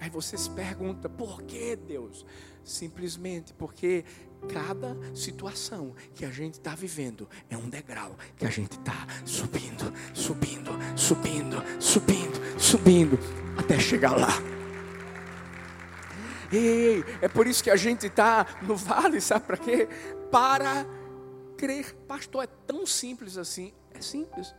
Aí 0.00 0.10
você 0.10 0.36
se 0.36 0.50
pergunta, 0.50 1.08
por 1.08 1.42
que 1.42 1.74
Deus? 1.74 2.24
Simplesmente 2.62 3.52
porque 3.54 4.04
cada 4.52 4.96
situação 5.14 5.94
que 6.14 6.24
a 6.24 6.30
gente 6.30 6.54
está 6.54 6.74
vivendo 6.74 7.28
é 7.48 7.56
um 7.56 7.68
degrau 7.68 8.14
que 8.36 8.46
a 8.46 8.50
gente 8.50 8.72
está 8.72 9.06
subindo, 9.24 9.92
subindo, 10.12 10.70
subindo, 10.94 11.56
subindo, 11.80 12.60
subindo, 12.60 13.18
até 13.58 13.78
chegar 13.78 14.16
lá. 14.16 14.34
Ei, 16.52 17.02
é 17.20 17.28
por 17.28 17.46
isso 17.46 17.64
que 17.64 17.70
a 17.70 17.76
gente 17.76 18.06
está 18.06 18.46
no 18.62 18.76
vale, 18.76 19.20
sabe 19.20 19.46
para 19.46 19.56
quê? 19.56 19.88
Para 20.30 20.86
crer. 21.56 21.94
Pastor, 22.06 22.44
é 22.44 22.46
tão 22.46 22.86
simples 22.86 23.36
assim. 23.36 23.72
É 23.92 24.00
simples. 24.00 24.54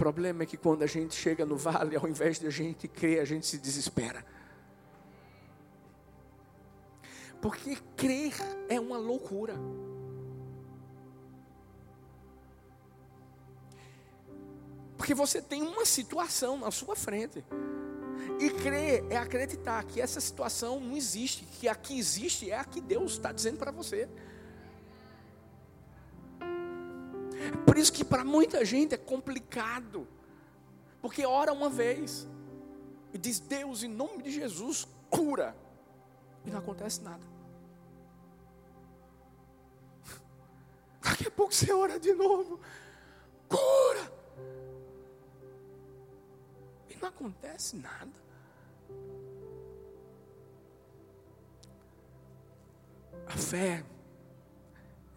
Problema 0.00 0.44
é 0.44 0.46
que 0.46 0.56
quando 0.56 0.82
a 0.82 0.86
gente 0.86 1.14
chega 1.14 1.44
no 1.44 1.58
vale, 1.58 1.94
ao 1.94 2.08
invés 2.08 2.38
de 2.38 2.46
a 2.46 2.50
gente 2.50 2.88
crer, 2.88 3.20
a 3.20 3.24
gente 3.26 3.46
se 3.46 3.58
desespera. 3.58 4.24
Porque 7.38 7.76
crer 7.98 8.32
é 8.70 8.80
uma 8.80 8.96
loucura. 8.96 9.56
Porque 14.96 15.12
você 15.12 15.42
tem 15.42 15.60
uma 15.60 15.84
situação 15.84 16.56
na 16.56 16.70
sua 16.70 16.96
frente. 16.96 17.44
E 18.40 18.48
crer 18.48 19.04
é 19.10 19.18
acreditar 19.18 19.84
que 19.84 20.00
essa 20.00 20.20
situação 20.20 20.80
não 20.80 20.96
existe, 20.96 21.44
que 21.44 21.68
a 21.68 21.74
que 21.74 21.98
existe 21.98 22.50
é 22.50 22.56
a 22.56 22.64
que 22.64 22.80
Deus 22.80 23.12
está 23.12 23.32
dizendo 23.32 23.58
para 23.58 23.70
você. 23.70 24.08
Por 27.64 27.78
isso 27.78 27.92
que 27.92 28.04
para 28.04 28.24
muita 28.24 28.64
gente 28.64 28.94
é 28.94 28.98
complicado, 28.98 30.06
porque 31.00 31.24
ora 31.24 31.52
uma 31.52 31.70
vez 31.70 32.28
e 33.12 33.18
diz: 33.18 33.40
Deus, 33.40 33.82
em 33.82 33.88
nome 33.88 34.22
de 34.22 34.30
Jesus, 34.30 34.86
cura, 35.08 35.56
e 36.44 36.50
não 36.50 36.58
acontece 36.58 37.00
nada. 37.02 37.24
Daqui 41.02 41.26
a 41.28 41.30
pouco 41.30 41.54
você 41.54 41.72
ora 41.72 41.98
de 41.98 42.12
novo, 42.12 42.60
cura, 43.48 44.12
e 46.90 46.96
não 46.96 47.08
acontece 47.08 47.76
nada. 47.76 48.20
A 53.26 53.36
fé 53.36 53.84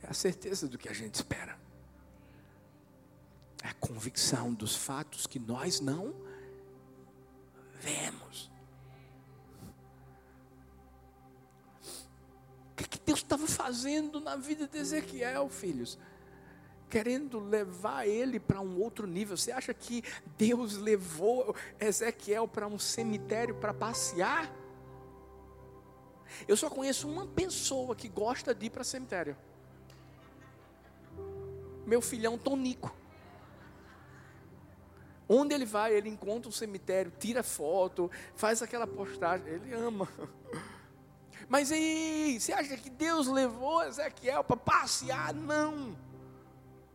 é 0.04 0.08
a 0.08 0.14
certeza 0.14 0.68
do 0.68 0.78
que 0.78 0.88
a 0.88 0.94
gente 0.94 1.16
espera. 1.16 1.63
É 3.84 3.88
convicção 3.88 4.54
dos 4.54 4.76
fatos 4.76 5.28
que 5.28 5.38
nós 5.38 5.82
não 5.82 6.16
vemos. 7.82 8.50
O 12.72 12.76
que, 12.78 12.88
que 12.88 13.00
Deus 13.00 13.20
estava 13.20 13.46
fazendo 13.46 14.22
na 14.22 14.38
vida 14.38 14.68
de 14.68 14.78
Ezequiel, 14.78 15.50
filhos? 15.50 16.00
Querendo 16.90 17.40
levar 17.40 18.08
ele 18.08 18.40
para 18.40 18.62
um 18.62 18.80
outro 18.80 19.06
nível. 19.06 19.36
Você 19.36 19.52
acha 19.52 19.74
que 19.74 20.04
Deus 20.38 20.78
levou 20.78 21.56
Ezequiel 21.80 22.48
para 22.48 22.68
um 22.68 22.80
cemitério 22.80 23.56
para 23.56 23.74
passear? 23.74 24.52
Eu 26.48 26.56
só 26.56 26.70
conheço 26.70 27.08
uma 27.08 27.28
pessoa 27.28 27.96
que 27.96 28.08
gosta 28.08 28.56
de 28.56 28.68
ir 28.68 28.70
para 28.70 28.84
cemitério. 28.84 29.36
Meu 31.86 32.02
filhão 32.02 32.38
Tonico. 32.38 33.03
Onde 35.28 35.54
ele 35.54 35.66
vai, 35.66 35.94
ele 35.94 36.10
encontra 36.10 36.50
um 36.50 36.52
cemitério, 36.52 37.12
tira 37.18 37.44
foto, 37.44 38.12
faz 38.36 38.62
aquela 38.62 38.86
postagem. 38.86 39.48
Ele 39.48 39.74
ama. 39.74 40.08
Mas 41.48 41.72
aí, 41.72 42.40
você 42.40 42.54
acha 42.54 42.76
que 42.78 42.90
Deus 42.90 43.28
levou 43.28 43.84
Ezequiel 43.84 44.44
para 44.44 44.58
passear? 44.58 45.34
Não. 45.34 45.96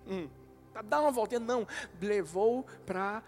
Hum, 0.07 0.29
para 0.73 0.83
dar 0.83 1.01
uma 1.01 1.11
voltinha? 1.11 1.41
Não. 1.41 1.67
Levou 2.01 2.67
para 2.87 3.23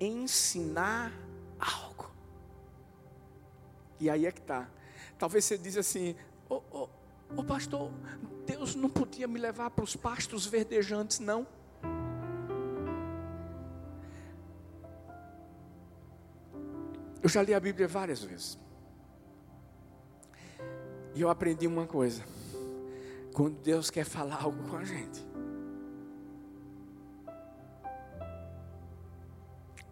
ensinar 0.00 1.12
algo. 1.58 2.10
E 4.00 4.10
aí 4.10 4.26
é 4.26 4.32
que 4.32 4.40
está. 4.40 4.68
Talvez 5.18 5.44
você 5.44 5.56
diz 5.56 5.76
assim, 5.76 6.16
ô 6.48 6.56
oh, 6.56 6.62
oh, 6.72 6.88
oh, 7.36 7.44
pastor, 7.44 7.90
Deus 8.44 8.74
não 8.74 8.90
podia 8.90 9.28
me 9.28 9.38
levar 9.38 9.70
para 9.70 9.84
os 9.84 9.94
pastos 9.94 10.44
verdejantes, 10.46 11.20
não. 11.20 11.46
Eu 17.22 17.28
já 17.28 17.42
li 17.42 17.54
a 17.54 17.60
Bíblia 17.60 17.86
várias 17.86 18.22
vezes. 18.22 18.58
E 21.14 21.20
eu 21.20 21.30
aprendi 21.30 21.66
uma 21.66 21.86
coisa. 21.86 22.22
Quando 23.32 23.60
Deus 23.60 23.90
quer 23.90 24.04
falar 24.04 24.42
algo 24.42 24.68
com 24.68 24.76
a 24.76 24.84
gente, 24.84 25.24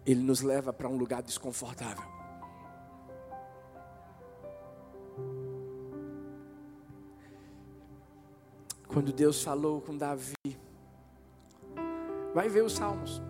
Ele 0.05 0.21
nos 0.21 0.41
leva 0.41 0.73
para 0.73 0.89
um 0.89 0.97
lugar 0.97 1.21
desconfortável. 1.21 2.03
Quando 8.87 9.13
Deus 9.13 9.41
falou 9.41 9.79
com 9.79 9.95
Davi, 9.95 10.35
vai 12.33 12.49
ver 12.49 12.63
os 12.63 12.73
salmos. 12.73 13.21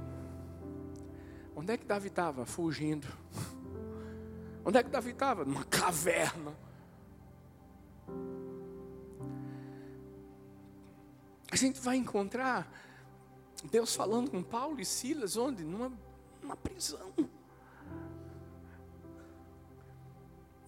Onde 1.55 1.73
é 1.73 1.77
que 1.77 1.85
Davi 1.85 2.07
estava? 2.07 2.45
Fugindo. 2.45 3.07
Onde 4.63 4.77
é 4.77 4.83
que 4.83 4.89
Davi 4.89 5.11
estava? 5.11 5.43
Numa 5.45 5.63
caverna. 5.65 6.53
A 11.51 11.55
gente 11.55 11.79
vai 11.81 11.97
encontrar 11.97 12.71
Deus 13.65 13.95
falando 13.95 14.31
com 14.31 14.41
Paulo 14.41 14.79
e 14.79 14.85
Silas, 14.85 15.35
onde? 15.35 15.63
Numa, 15.63 15.91
numa 16.41 16.55
prisão. 16.55 17.13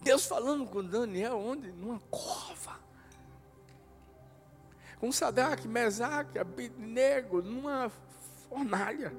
Deus 0.02 0.26
falando 0.26 0.66
com 0.66 0.84
Daniel, 0.84 1.38
onde? 1.38 1.72
Numa 1.72 1.98
cova 2.10 2.84
com 5.04 5.12
Sadraque, 5.12 5.68
Mesaque, 5.68 6.38
Abednego, 6.38 7.42
numa 7.42 7.92
fornalha. 8.48 9.12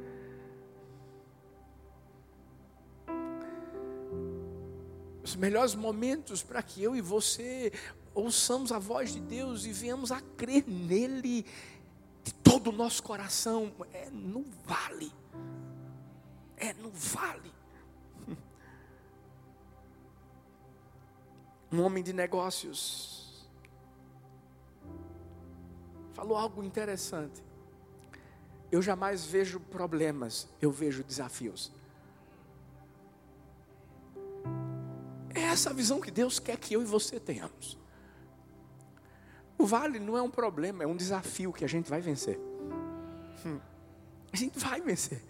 Os 5.36 5.39
melhores 5.41 5.76
momentos 5.76 6.41
para 6.41 6.63
que 6.63 6.82
eu 6.82 6.95
e 6.95 7.02
você 7.02 7.74
ouçamos 8.13 8.71
a 8.71 8.80
voz 8.80 9.12
de 9.12 9.19
Deus 9.19 9.65
e 9.65 9.74
venhamos 9.74 10.10
a 10.10 10.21
crer 10.21 10.63
nele 10.65 11.45
de 12.24 12.34
todo 12.36 12.69
o 12.69 12.71
nosso 12.71 13.04
coração 13.04 13.69
é 13.91 14.10
no 14.10 14.45
vale. 14.63 15.12
É 16.56 16.74
no 16.76 16.89
vale. 16.89 17.52
Um 21.69 21.82
homem 21.82 22.02
de 22.02 22.13
negócios 22.13 23.45
falou 26.13 26.38
algo 26.38 26.63
interessante. 26.63 27.43
Eu 28.71 28.82
jamais 28.82 29.26
vejo 29.26 29.60
problemas, 29.60 30.48
eu 30.62 30.71
vejo 30.71 31.04
desafios. 31.04 31.74
Essa 35.56 35.74
visão 35.74 36.00
que 36.00 36.12
Deus 36.12 36.38
quer 36.38 36.58
que 36.58 36.74
eu 36.74 36.82
e 36.82 36.86
você 36.86 37.20
tenhamos. 37.20 37.78
O 39.58 39.65
vale 39.65 40.00
não 40.00 40.18
é 40.18 40.22
um 40.22 40.30
problema, 40.30 40.84
é 40.84 40.88
um 40.88 40.96
desafio 40.96 41.52
que 41.52 41.63
a 41.65 41.68
gente 41.68 41.89
vai 41.89 42.02
vencer. 42.02 42.38
Hum. 43.46 43.60
A 44.32 44.36
gente 44.36 44.60
vai 44.60 44.82
vencer. 44.82 45.22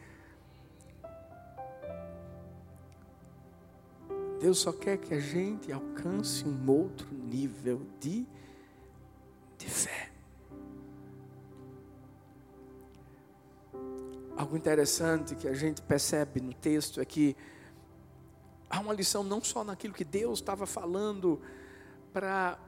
Deus 4.40 4.60
só 4.60 4.74
quer 4.74 4.98
que 4.98 5.14
a 5.14 5.20
gente 5.20 5.72
alcance 5.72 6.44
um 6.46 6.70
outro 6.70 7.08
nível 7.14 7.82
de, 8.00 8.26
de 9.58 9.66
fé. 9.68 10.12
Algo 14.36 14.58
interessante 14.58 15.36
que 15.36 15.48
a 15.48 15.54
gente 15.54 15.82
percebe 15.82 16.42
no 16.42 16.54
texto 16.54 17.00
é 17.00 17.06
que 17.06 17.38
há 18.76 18.80
uma 18.80 18.94
lição 18.94 19.24
não 19.24 19.42
só 19.44 19.64
naquilo 19.64 19.94
que 19.94 20.04
Deus 20.04 20.40
estava 20.40 20.66
falando 20.66 21.42
para 22.12 22.60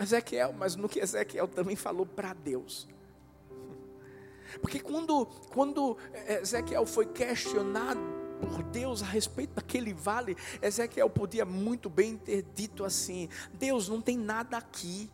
Ezequiel, 0.00 0.52
mas 0.52 0.76
no 0.76 0.88
que 0.88 1.00
Ezequiel 1.00 1.48
também 1.48 1.76
falou 1.76 2.06
para 2.06 2.32
Deus. 2.32 2.88
Porque 4.60 4.78
quando, 4.78 5.26
quando 5.52 5.96
Ezequiel 6.40 6.86
foi 6.86 7.06
questionado 7.06 8.00
por 8.40 8.62
Deus 8.64 9.02
a 9.02 9.06
respeito 9.06 9.54
daquele 9.54 9.92
vale, 9.92 10.36
Ezequiel 10.60 11.10
podia 11.10 11.44
muito 11.44 11.90
bem 11.90 12.16
ter 12.16 12.42
dito 12.54 12.84
assim: 12.84 13.28
Deus, 13.54 13.88
não 13.88 14.00
tem 14.00 14.16
nada 14.16 14.56
aqui, 14.56 15.10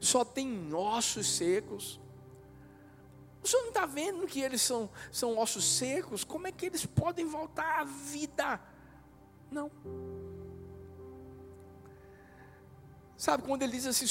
só 0.00 0.24
tem 0.24 0.72
ossos 0.74 1.36
secos. 1.36 2.00
O 3.44 3.46
senhor 3.46 3.60
não 3.60 3.68
está 3.68 3.84
vendo 3.84 4.26
que 4.26 4.40
eles 4.40 4.62
são, 4.62 4.88
são 5.12 5.36
ossos 5.36 5.76
secos? 5.76 6.24
Como 6.24 6.46
é 6.46 6.52
que 6.52 6.64
eles 6.64 6.86
podem 6.86 7.26
voltar 7.26 7.80
à 7.80 7.84
vida? 7.84 8.58
Não. 9.50 9.70
Sabe, 13.18 13.42
quando 13.42 13.62
ele 13.62 13.72
diz 13.72 13.86
assim, 13.86 14.06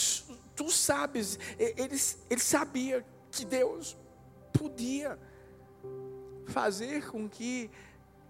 tu 0.55 0.69
sabes, 0.69 1.39
ele, 1.57 1.99
ele 2.29 2.41
sabia 2.41 3.03
que 3.31 3.43
Deus 3.43 3.97
podia 4.53 5.19
fazer 6.45 7.09
com 7.09 7.27
que 7.27 7.71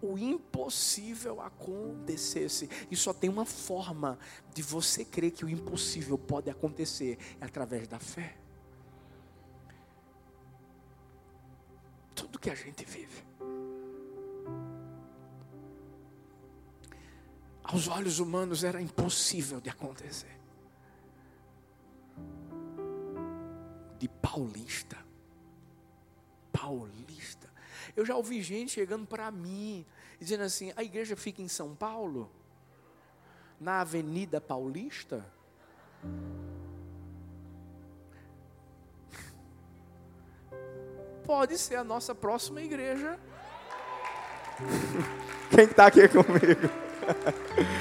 o 0.02 0.18
impossível 0.18 1.42
acontecesse. 1.42 2.70
E 2.89 2.96
só 2.96 3.13
tem 3.13 3.30
uma 3.30 3.46
forma 3.46 4.18
de 4.54 4.62
você 4.62 5.04
crer 5.04 5.32
que 5.32 5.44
o 5.44 5.50
impossível 5.50 6.18
pode 6.18 6.50
acontecer, 6.50 7.18
é 7.42 7.46
através 7.46 7.89
da 7.89 8.00
fé. 8.00 8.38
Tudo 12.34 12.39
que 12.39 12.50
a 12.50 12.56
gente 12.56 12.84
vive. 12.84 13.24
Aos 17.63 17.88
olhos 17.88 18.19
humanos 18.19 18.63
era 18.63 18.82
impossível 18.82 19.62
de 19.62 19.69
acontecer. 19.69 20.36
De 24.00 24.10
paulista. 24.10 24.98
Paulista. 26.52 27.52
Eu 27.96 28.06
já 28.06 28.15
ouvi 28.15 28.41
gente 28.41 28.72
chegando 28.72 29.06
para 29.06 29.30
mim, 29.30 29.86
dizendo 30.19 30.43
assim: 30.43 30.74
a 30.76 30.84
igreja 30.84 31.15
fica 31.15 31.41
em 31.41 31.48
São 31.48 31.76
Paulo? 31.76 32.32
Na 33.60 33.82
Avenida 33.82 34.41
Paulista? 34.41 35.24
Pode 41.26 41.58
ser 41.58 41.76
a 41.76 41.84
nossa 41.84 42.14
próxima 42.14 42.62
igreja. 42.62 43.18
Quem 45.50 45.66
está 45.66 45.88
aqui 45.88 46.08
comigo? 46.08 46.70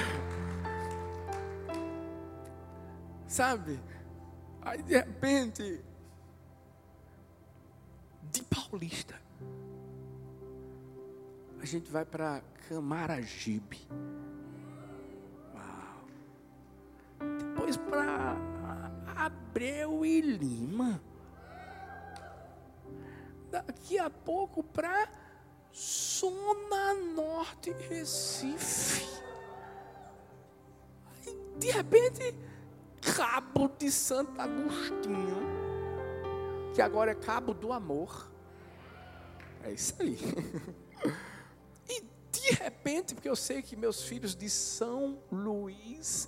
Sabe? 3.27 3.79
Aí 4.61 4.81
de 4.83 4.93
repente, 4.93 5.83
de 8.31 8.43
Paulista, 8.43 9.19
a 11.59 11.65
gente 11.65 11.91
vai 11.91 12.05
para 12.05 12.41
Camaragibe. 12.69 13.85
Uau. 15.53 16.05
Depois 17.39 17.75
para 17.77 18.37
Abreu 19.15 20.05
e 20.05 20.21
Lima. 20.21 21.01
Daqui 23.53 23.99
a 23.99 24.09
pouco 24.09 24.63
para 24.63 25.07
Zona 25.71 26.95
Norte 27.15 27.71
Recife. 27.87 29.07
De 31.59 31.69
repente, 31.69 32.33
Cabo 33.15 33.69
de 33.77 33.91
Santo 33.91 34.41
Agostinho, 34.41 35.37
que 36.73 36.81
agora 36.81 37.11
é 37.11 37.13
Cabo 37.13 37.53
do 37.53 37.71
Amor. 37.71 38.27
É 39.63 39.71
isso 39.71 39.93
aí. 39.99 40.17
E 41.87 42.01
de 42.31 42.53
repente, 42.55 43.13
porque 43.13 43.29
eu 43.29 43.35
sei 43.35 43.61
que 43.61 43.75
meus 43.75 44.01
filhos 44.01 44.35
de 44.35 44.49
São 44.49 45.19
Luís 45.31 46.27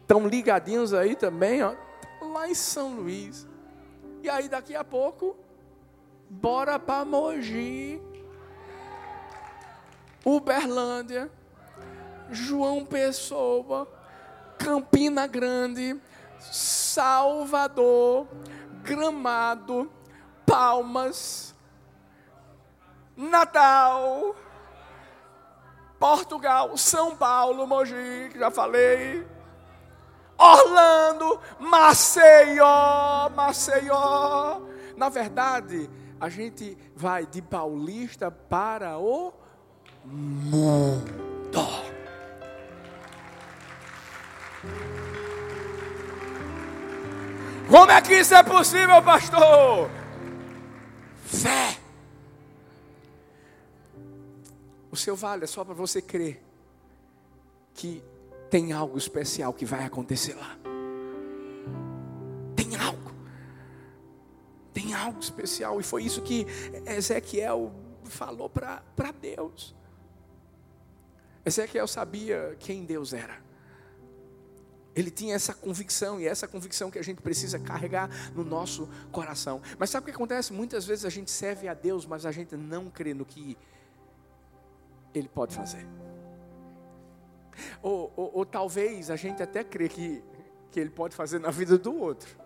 estão 0.00 0.28
ligadinhos 0.28 0.94
aí 0.94 1.16
também, 1.16 1.60
ó, 1.62 1.74
lá 2.20 2.46
em 2.46 2.54
São 2.54 2.94
Luís. 2.94 3.48
E 4.22 4.28
aí 4.28 4.48
daqui 4.48 4.76
a 4.76 4.84
pouco, 4.84 5.34
bora 6.32 6.78
para 6.78 7.04
Mogi, 7.04 8.00
Uberlândia, 10.24 11.30
João 12.30 12.86
Pessoa, 12.86 13.86
Campina 14.58 15.26
Grande, 15.26 16.00
Salvador, 16.38 18.26
Gramado, 18.82 19.92
Palmas, 20.46 21.54
Natal, 23.14 24.34
Portugal, 26.00 26.76
São 26.78 27.14
Paulo, 27.14 27.66
Mogi, 27.66 28.30
que 28.32 28.38
já 28.38 28.50
falei. 28.50 29.26
Orlando, 30.38 31.38
Maceió, 31.60 33.28
Maceió. 33.36 34.62
Na 34.96 35.08
verdade, 35.08 35.88
a 36.22 36.28
gente 36.28 36.78
vai 36.94 37.26
de 37.26 37.42
Paulista 37.42 38.30
para 38.30 38.96
o 38.96 39.34
mundo. 40.04 41.58
Como 47.68 47.90
é 47.90 48.00
que 48.00 48.14
isso 48.14 48.36
é 48.36 48.42
possível, 48.44 49.02
pastor? 49.02 49.90
Fé. 51.24 51.76
O 54.92 54.96
seu 54.96 55.16
vale 55.16 55.42
é 55.42 55.48
só 55.48 55.64
para 55.64 55.74
você 55.74 56.00
crer 56.00 56.40
que 57.74 58.00
tem 58.48 58.72
algo 58.72 58.96
especial 58.96 59.52
que 59.52 59.64
vai 59.64 59.84
acontecer 59.84 60.34
lá. 60.34 60.71
Algo 64.92 65.20
especial. 65.20 65.80
E 65.80 65.82
foi 65.82 66.04
isso 66.04 66.22
que 66.22 66.46
Ezequiel 66.86 67.72
falou 68.04 68.48
para 68.48 69.12
Deus. 69.20 69.74
Ezequiel 71.44 71.88
sabia 71.88 72.56
quem 72.58 72.84
Deus 72.84 73.12
era. 73.12 73.40
Ele 74.94 75.10
tinha 75.10 75.34
essa 75.34 75.54
convicção, 75.54 76.20
e 76.20 76.26
é 76.26 76.30
essa 76.30 76.46
convicção 76.46 76.90
que 76.90 76.98
a 76.98 77.02
gente 77.02 77.22
precisa 77.22 77.58
carregar 77.58 78.10
no 78.34 78.44
nosso 78.44 78.88
coração. 79.10 79.62
Mas 79.78 79.90
sabe 79.90 80.04
o 80.04 80.06
que 80.06 80.14
acontece? 80.14 80.52
Muitas 80.52 80.84
vezes 80.84 81.04
a 81.04 81.10
gente 81.10 81.30
serve 81.30 81.66
a 81.66 81.74
Deus, 81.74 82.04
mas 82.04 82.26
a 82.26 82.32
gente 82.32 82.56
não 82.56 82.90
crê 82.90 83.14
no 83.14 83.24
que 83.24 83.56
Ele 85.14 85.28
pode 85.28 85.54
fazer. 85.54 85.86
Ou, 87.82 88.12
ou, 88.14 88.30
ou 88.34 88.46
talvez 88.46 89.10
a 89.10 89.16
gente 89.16 89.42
até 89.42 89.64
crê 89.64 89.88
que, 89.88 90.22
que 90.70 90.78
Ele 90.78 90.90
pode 90.90 91.16
fazer 91.16 91.38
na 91.38 91.50
vida 91.50 91.78
do 91.78 91.98
outro. 91.98 92.36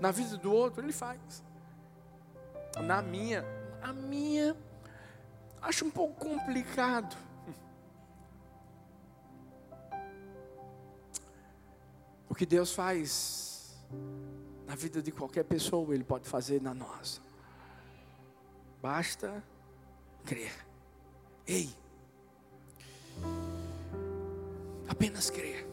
Na 0.00 0.10
vida 0.10 0.36
do 0.36 0.52
outro, 0.52 0.82
Ele 0.84 0.92
faz. 0.92 1.42
Na 2.82 3.00
minha, 3.00 3.44
a 3.82 3.92
minha, 3.92 4.56
acho 5.62 5.84
um 5.84 5.90
pouco 5.90 6.14
complicado. 6.14 7.16
O 12.28 12.34
que 12.34 12.44
Deus 12.44 12.72
faz 12.72 13.76
na 14.66 14.74
vida 14.74 15.00
de 15.00 15.12
qualquer 15.12 15.44
pessoa, 15.44 15.94
Ele 15.94 16.04
pode 16.04 16.28
fazer 16.28 16.60
na 16.60 16.74
nossa. 16.74 17.20
Basta 18.82 19.42
crer. 20.24 20.52
Ei, 21.46 21.70
apenas 24.88 25.30
crer. 25.30 25.66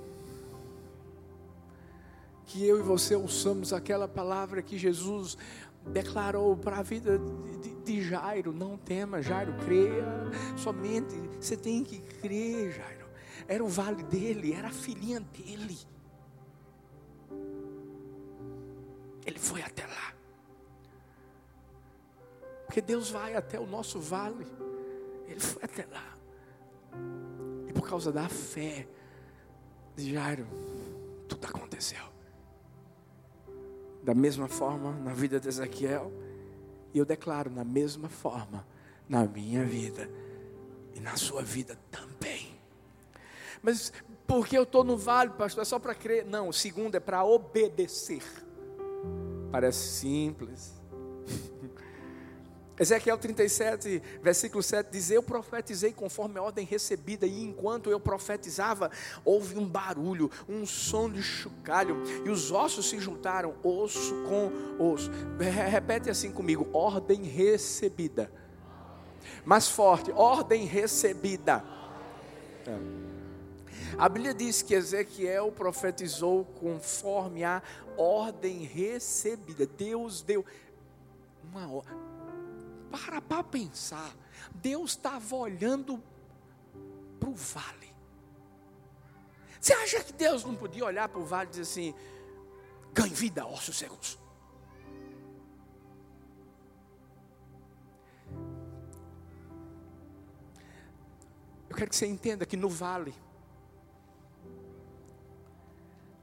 Que 2.46 2.66
eu 2.66 2.80
e 2.80 2.84
você 2.84 3.16
ouçamos 3.16 3.72
aquela 3.72 4.08
palavra 4.08 4.62
que 4.62 4.78
Jesus 4.78 5.38
declarou 5.88 6.56
para 6.56 6.78
a 6.78 6.84
vida 6.84 7.17
de, 7.17 7.58
de, 7.58 7.76
de, 7.76 8.02
Jairo: 8.02 8.52
não 8.54 8.78
tema, 8.78 9.22
Jairo, 9.22 9.54
creia. 9.65 10.06
Somente 10.58 11.15
você 11.39 11.58
tem 11.58 11.84
que 11.84 12.00
crer, 12.00 12.72
Jairo. 12.72 13.08
Era 13.48 13.63
o 13.63 13.67
vale 13.67 14.04
dele, 14.04 14.54
era 14.54 14.70
a 14.70 14.72
filhinha 14.72 15.20
dele. 15.20 15.78
Ele 19.26 19.39
foi 19.39 19.62
até 19.62 19.86
lá. 19.86 20.13
Porque 22.65 22.82
Deus 22.82 23.10
vai 23.10 23.36
até 23.36 23.60
o 23.60 23.67
nosso 23.67 24.00
vale. 24.00 24.48
Ele 25.28 25.39
foi 25.39 25.63
até 25.63 25.86
lá. 25.91 26.17
E 27.67 27.74
por 27.74 27.88
causa 27.88 28.12
da 28.12 28.30
fé 28.30 28.88
de 29.96 30.13
Jairo, 30.13 30.48
tudo 31.28 31.46
aconteceu. 31.46 32.11
Da 34.04 34.14
mesma 34.14 34.48
forma 34.48 34.94
na 34.94 35.14
vida 35.14 35.40
de 35.40 35.48
Ezequiel, 35.48 36.12
e 36.94 36.98
eu 36.98 37.06
declaro 37.06 37.50
na 37.50 37.64
mesma 37.64 38.10
forma 38.10 38.66
na 39.08 39.26
minha 39.26 39.64
vida 39.64 40.10
e 40.96 41.00
na 41.00 41.16
sua 41.16 41.42
vida 41.42 41.78
também. 41.90 42.50
Mas 43.62 43.94
porque 44.26 44.58
eu 44.58 44.64
estou 44.64 44.84
no 44.84 44.98
vale, 44.98 45.32
pastor, 45.32 45.62
é 45.62 45.66
só 45.66 45.78
para 45.78 45.94
crer? 45.94 46.26
Não, 46.26 46.50
o 46.50 46.54
segundo 46.54 46.96
é 46.96 47.00
para 47.00 47.24
obedecer. 47.24 48.24
Parece 49.52 50.00
simples. 50.00 50.81
Ezequiel 52.82 53.15
37, 53.15 54.02
versículo 54.24 54.63
7 54.63 54.89
diz: 54.91 55.12
Eu 55.12 55.22
profetizei 55.22 55.94
conforme 55.94 56.39
a 56.39 56.41
ordem 56.41 56.65
recebida, 56.65 57.28
e 57.28 57.44
enquanto 57.44 57.91
eu 57.91 58.00
profetizava, 58.00 58.89
houve 59.24 59.56
um 59.56 59.67
barulho, 59.67 60.32
um 60.50 60.65
som 60.65 61.08
de 61.08 61.22
chocalho, 61.22 62.02
e 62.26 62.30
os 62.32 62.52
ossos 62.52 62.89
se 62.89 63.00
juntaram, 63.00 63.54
osso 63.62 64.15
com 64.24 64.84
osso. 64.84 65.12
Repete 65.70 66.10
assim 66.10 66.32
comigo: 66.32 66.67
ordem 66.74 67.22
recebida. 67.22 68.32
Mais 69.46 69.70
forte, 69.70 70.12
ordem 70.12 70.65
recebida. 70.65 71.63
É. 72.65 73.12
A 73.96 74.10
Bíblia 74.10 74.34
diz 74.34 74.63
que 74.63 74.74
Ezequiel 74.74 75.52
profetizou 75.52 76.46
conforme 76.60 77.44
a 77.44 77.62
ordem 77.96 78.63
recebida. 78.63 79.67
Deus 79.67 80.24
deu 80.24 80.44
uma 81.44 81.72
ordem. 81.72 82.11
Para 82.91 83.21
para 83.21 83.43
pensar. 83.43 84.13
Deus 84.54 84.91
estava 84.91 85.36
olhando 85.36 86.04
para 87.19 87.30
o 87.30 87.34
vale. 87.34 87.91
Você 89.60 89.73
acha 89.73 90.04
que 90.04 90.12
Deus 90.12 90.43
não 90.43 90.56
podia 90.56 90.86
olhar 90.86 91.08
para 91.08 91.19
o 91.19 91.25
vale 91.25 91.47
e 91.47 91.51
dizer 91.51 91.62
assim: 91.62 91.95
ganhe 92.93 93.13
vida, 93.13 93.45
ossos 93.45 93.77
secos? 93.77 94.19
Eu 101.69 101.75
quero 101.75 101.89
que 101.89 101.95
você 101.95 102.06
entenda 102.06 102.45
que 102.45 102.58
no 102.58 102.67
vale, 102.67 103.15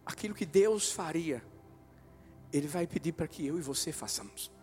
aquilo 0.05 0.35
que 0.35 0.45
Deus 0.45 0.93
faria, 0.93 1.43
Ele 2.53 2.69
vai 2.69 2.87
pedir 2.87 3.13
para 3.13 3.27
que 3.27 3.47
eu 3.47 3.59
e 3.59 3.63
você 3.63 3.91
façamos. 3.91 4.58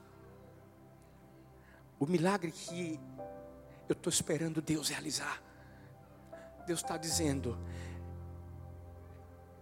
O 2.06 2.08
milagre 2.08 2.52
que 2.52 3.00
eu 3.90 3.94
estou 3.94 4.12
esperando 4.12 4.62
Deus 4.62 4.90
realizar. 4.90 5.42
Deus 6.68 6.82
está 6.82 6.98
dizendo: 6.98 7.58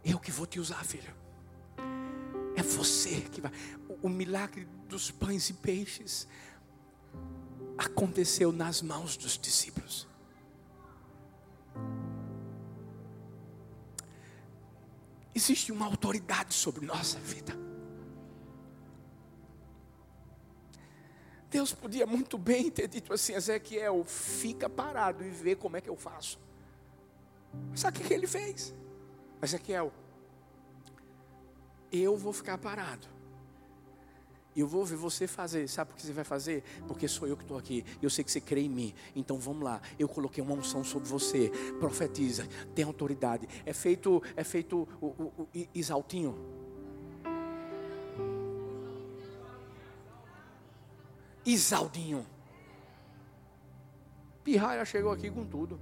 Eu 0.04 0.20
que 0.20 0.30
vou 0.30 0.46
te 0.46 0.60
usar, 0.60 0.84
filho. 0.84 1.16
É 2.54 2.62
você 2.62 3.22
que 3.22 3.40
vai. 3.40 3.50
O, 3.88 4.08
o 4.08 4.10
milagre 4.10 4.68
dos 4.90 5.10
pães 5.10 5.50
e 5.50 5.54
peixes 5.54 6.28
aconteceu 7.78 8.52
nas 8.52 8.82
mãos 8.82 9.16
dos 9.16 9.38
discípulos. 9.38 10.06
Existe 15.34 15.72
uma 15.72 15.86
autoridade 15.86 16.54
sobre 16.54 16.86
nossa 16.86 17.18
vida. 17.20 17.58
Deus 21.54 21.72
podia 21.72 22.08
muito 22.08 22.36
bem 22.36 22.72
ter 22.72 22.88
dito 22.88 23.14
assim: 23.14 23.34
Ezequiel, 23.34 24.04
fica 24.06 24.68
parado 24.68 25.24
e 25.24 25.30
vê 25.30 25.56
como 25.56 25.78
é 25.78 25.82
que 25.82 25.90
eu 25.90 25.96
faço. 25.96 26.40
Sabe 27.76 28.00
o 28.00 28.02
que 28.02 28.12
ele 28.12 28.26
fez? 28.26 28.74
Ezequiel, 29.40 29.94
eu 31.92 32.18
vou 32.18 32.34
ficar 32.34 32.58
parado. 32.58 33.08
Eu 34.56 34.68
vou 34.68 34.84
ver 34.84 34.96
você 34.96 35.28
fazer. 35.28 35.68
Sabe 35.68 35.92
por 35.92 35.98
que 35.98 36.04
você 36.04 36.14
vai 36.14 36.24
fazer? 36.24 36.64
Porque 36.88 37.08
sou 37.08 37.28
eu 37.28 37.38
que 37.38 37.44
estou 37.44 37.58
aqui. 37.58 37.86
Eu 38.02 38.10
sei 38.10 38.24
que 38.24 38.32
você 38.32 38.42
crê 38.42 38.62
em 38.62 38.70
mim. 38.70 38.94
Então 39.16 39.38
vamos 39.38 39.64
lá. 39.64 39.80
Eu 39.98 40.08
coloquei 40.08 40.44
uma 40.44 40.54
unção 40.54 40.84
sobre 40.84 41.08
você. 41.08 41.52
Profetiza. 41.80 42.48
Tem 42.74 42.86
autoridade. 42.86 43.48
É 43.66 43.74
feito, 43.74 44.22
é 44.36 44.44
feito 44.44 44.88
o, 45.02 45.08
o, 45.08 45.24
o 45.42 45.48
Isaltinho. 45.74 46.63
Isaldinho. 51.46 52.26
Pirraia 54.44 54.84
chegou 54.86 55.12
aqui 55.12 55.30
com 55.32 55.46
tudo. 55.46 55.80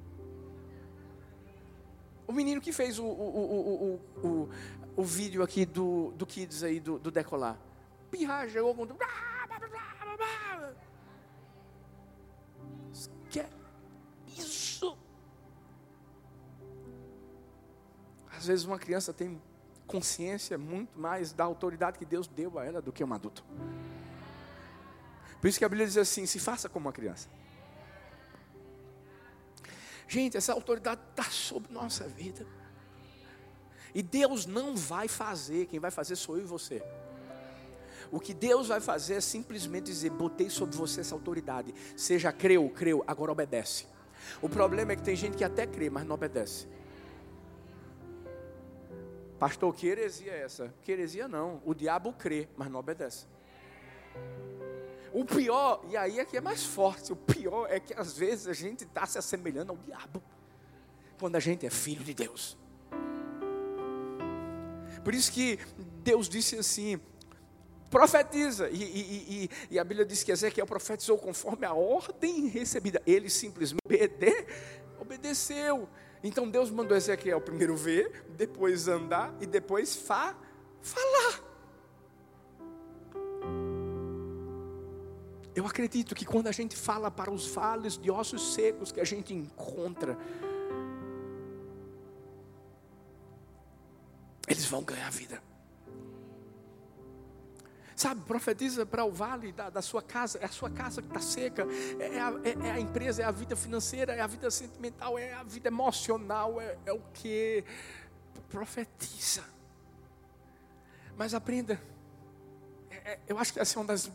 O 2.28 2.34
menino 2.34 2.62
que 2.62 2.72
fez 2.72 2.98
o, 2.98 3.04
o, 3.04 4.00
o, 4.24 4.26
o, 4.26 4.50
o, 4.96 5.04
vídeo 5.04 5.44
aqui 5.44 5.66
do, 5.66 6.12
do 6.12 6.26
Kids 6.26 6.64
aí, 6.64 6.80
do, 6.80 6.98
do 6.98 7.12
Decolar. 7.12 7.58
Pirraia 8.10 8.50
chegou 8.50 8.74
com 8.74 8.88
tudo. 8.88 9.00
Que 13.30 13.40
é 13.40 13.50
isso? 14.38 14.98
Às 18.32 18.48
vezes 18.48 18.66
uma 18.66 18.80
criança 18.80 19.12
tem 19.12 19.42
consciência 19.86 20.58
muito 20.58 20.98
mais 20.98 21.34
da 21.34 21.44
autoridade 21.44 22.00
que 22.00 22.06
Deus 22.06 22.28
deu 22.28 22.58
a 22.58 22.66
ela 22.66 22.82
do 22.82 22.94
que 22.94 23.04
um 23.04 23.14
adulto. 23.14 23.44
Por 25.42 25.48
isso 25.48 25.58
que 25.58 25.66
a 25.66 25.70
Bíblia 25.70 25.88
diz 25.88 25.98
assim: 25.98 26.26
se 26.26 26.40
faça 26.40 26.70
como 26.70 26.86
uma 26.86 26.94
criança. 26.94 27.28
Gente, 30.08 30.38
essa 30.38 30.54
autoridade 30.54 31.02
está 31.10 31.24
sobre 31.24 31.74
nossa 31.74 32.08
vida. 32.08 32.46
E 33.94 34.02
Deus 34.04 34.46
não 34.46 34.76
vai 34.76 35.08
fazer, 35.08 35.66
quem 35.66 35.80
vai 35.80 35.92
fazer 35.92 36.16
sou 36.16 36.38
eu 36.38 36.44
e 36.44 36.46
você. 36.46 36.82
O 38.12 38.20
que 38.20 38.34
Deus 38.34 38.68
vai 38.68 38.80
fazer 38.80 39.16
é 39.16 39.22
simplesmente 39.22 39.86
dizer: 39.86 40.12
botei 40.12 40.50
sobre 40.50 40.78
você 40.78 41.02
essa 41.02 41.16
autoridade. 41.16 41.74
Seja 41.98 42.32
creu, 42.32 42.70
creu, 42.70 43.04
agora 43.08 43.32
obedece. 43.32 43.88
O 44.42 44.48
problema 44.48 44.92
é 44.92 44.96
que 44.96 45.02
tem 45.02 45.16
gente 45.16 45.36
que 45.36 45.44
até 45.44 45.66
crê, 45.66 45.90
mas 45.90 46.06
não 46.06 46.14
obedece. 46.16 46.68
Pastor, 49.40 49.74
que 49.74 49.88
heresia 49.88 50.34
é 50.34 50.44
essa? 50.44 50.72
Que 50.84 50.92
heresia 50.92 51.28
não. 51.28 51.62
O 51.66 51.74
diabo 51.74 52.14
crê, 52.14 52.48
mas 52.56 52.70
não 52.70 52.80
obedece. 52.80 53.26
O 55.14 55.26
pior, 55.26 55.84
e 55.90 55.98
aí 55.98 56.20
é 56.20 56.26
que 56.26 56.38
é 56.38 56.42
mais 56.42 56.64
forte, 56.64 57.12
o 57.12 57.16
pior 57.16 57.68
é 57.70 57.80
que 57.80 57.94
às 57.94 58.18
vezes 58.18 58.48
a 58.48 58.54
gente 58.54 58.86
está 58.86 59.06
se 59.06 59.18
assemelhando 59.18 59.72
ao 59.72 59.78
diabo, 59.78 60.24
quando 61.20 61.36
a 61.36 61.40
gente 61.40 61.66
é 61.66 61.70
filho 61.70 62.04
de 62.04 62.14
Deus. 62.14 62.58
Por 65.04 65.14
isso 65.14 65.32
que 65.32 65.60
Deus 66.04 66.30
disse 66.30 66.56
assim: 66.58 67.00
profetiza, 67.90 68.70
e, 68.70 68.82
e, 68.82 69.44
e, 69.44 69.50
e 69.72 69.80
a 69.80 69.84
Bíblia 69.84 70.06
diz 70.06 70.24
que 70.24 70.32
Ezequiel 70.32 70.66
profetizou 70.66 71.18
conforme 71.18 71.66
a 71.66 71.74
ordem 71.74 72.48
recebida, 72.48 73.02
ele 73.06 73.30
simplesmente 73.30 73.82
obedeceu. 75.00 75.90
Então 76.24 76.50
Deus 76.50 76.70
mandou 76.70 76.96
Ezequiel 76.96 77.42
primeiro 77.42 77.76
ver, 77.76 78.26
depois 78.30 78.88
andar 78.88 79.36
e 79.42 79.46
depois 79.46 79.96
fa, 79.96 80.36
falar. 80.82 81.51
Eu 85.54 85.66
acredito 85.66 86.16
que 86.16 86.26
quando 86.26 86.48
a 86.48 86.52
gente 86.52 86.76
fala 86.76 87.12
para 87.12 87.30
os 87.30 87.48
vales 87.48 87.98
de 87.98 88.10
ossos 88.10 88.54
secos 88.54 88.92
que 88.92 89.02
a 89.02 89.04
gente 89.04 89.34
encontra, 89.34 90.18
eles 94.48 94.66
vão 94.66 94.84
ganhar 94.84 95.10
vida. 95.12 95.42
Sabe, 97.96 98.22
profetiza 98.22 98.86
para 98.86 99.04
o 99.06 99.12
vale 99.12 99.52
da, 99.52 99.70
da, 99.70 99.82
sua 99.82 100.02
casa, 100.02 100.40
é 100.40 100.46
a 100.46 100.50
sua 100.50 100.72
casa 100.72 101.02
que 101.02 101.08
está 101.08 101.20
seca, 101.20 101.68
é, 102.00 102.16
é 102.16 102.20
a, 102.20 102.34
é, 102.44 102.68
é 102.68 102.72
a, 102.72 102.80
empresa, 102.80 103.22
é 103.22 103.26
a 103.26 103.32
vida 103.32 103.56
financeira, 103.56 104.14
é 104.14 104.22
a 104.22 104.28
vida 104.28 104.50
sentimental, 104.50 105.20
é 105.20 105.34
a 105.34 105.44
vida 105.44 105.68
emocional, 105.68 106.60
é, 106.60 106.78
é 106.86 106.94
o 106.94 107.02
que 107.14 107.64
profetiza. 108.50 109.44
Mas 111.16 111.36
aprenda, 111.36 111.80
é, 112.90 113.12
é, 113.12 113.20
eu 113.28 113.38
acho 113.38 113.54
que 113.54 113.60
essa 113.60 113.78
é 113.78 113.80
uma 113.80 113.88
das 113.88 114.10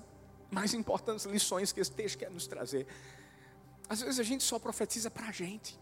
mais 0.50 0.74
importantes 0.74 1.26
lições 1.26 1.72
que 1.72 1.80
esse 1.80 1.90
texto 1.90 2.18
quer 2.18 2.30
nos 2.30 2.46
trazer. 2.46 2.87
Às 3.88 4.00
vezes 4.00 4.18
a 4.18 4.22
gente 4.22 4.42
só 4.42 4.59
profetiza 4.59 5.11
para 5.11 5.28
a 5.28 5.32
gente. 5.32 5.78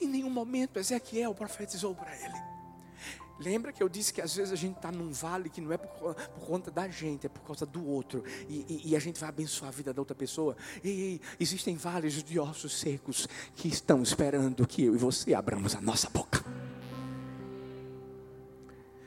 Em 0.00 0.08
nenhum 0.08 0.30
momento 0.30 0.78
Ezequiel 0.78 1.34
profetizou 1.34 1.94
para 1.94 2.14
ele. 2.14 2.56
Lembra 3.38 3.70
que 3.70 3.82
eu 3.82 3.88
disse 3.88 4.14
que 4.14 4.22
às 4.22 4.34
vezes 4.34 4.50
a 4.52 4.56
gente 4.56 4.76
está 4.76 4.90
num 4.90 5.12
vale 5.12 5.50
que 5.50 5.60
não 5.60 5.70
é 5.70 5.76
por, 5.76 6.14
por, 6.14 6.46
conta 6.46 6.70
da 6.70 6.88
gente, 6.88 7.26
é 7.26 7.28
por 7.28 7.42
causa 7.42 7.66
do 7.66 7.86
outro. 7.86 8.24
E, 8.48 8.64
e, 8.68 8.90
e, 8.90 8.96
a 8.96 8.98
gente 8.98 9.20
vai 9.20 9.28
abençoar 9.28 9.68
a 9.68 9.72
vida 9.72 9.92
da 9.92 10.00
outra 10.00 10.14
pessoa. 10.14 10.56
E 10.82 11.20
existem 11.38 11.76
vales 11.76 12.22
de 12.22 12.38
ossos 12.38 12.78
secos 12.78 13.28
que 13.54 13.68
estão 13.68 14.02
esperando 14.02 14.66
que 14.66 14.84
eu 14.84 14.94
e 14.94 14.98
você 14.98 15.34
abramos 15.34 15.74
a 15.74 15.80
nossa 15.82 16.08
boca. 16.08 16.42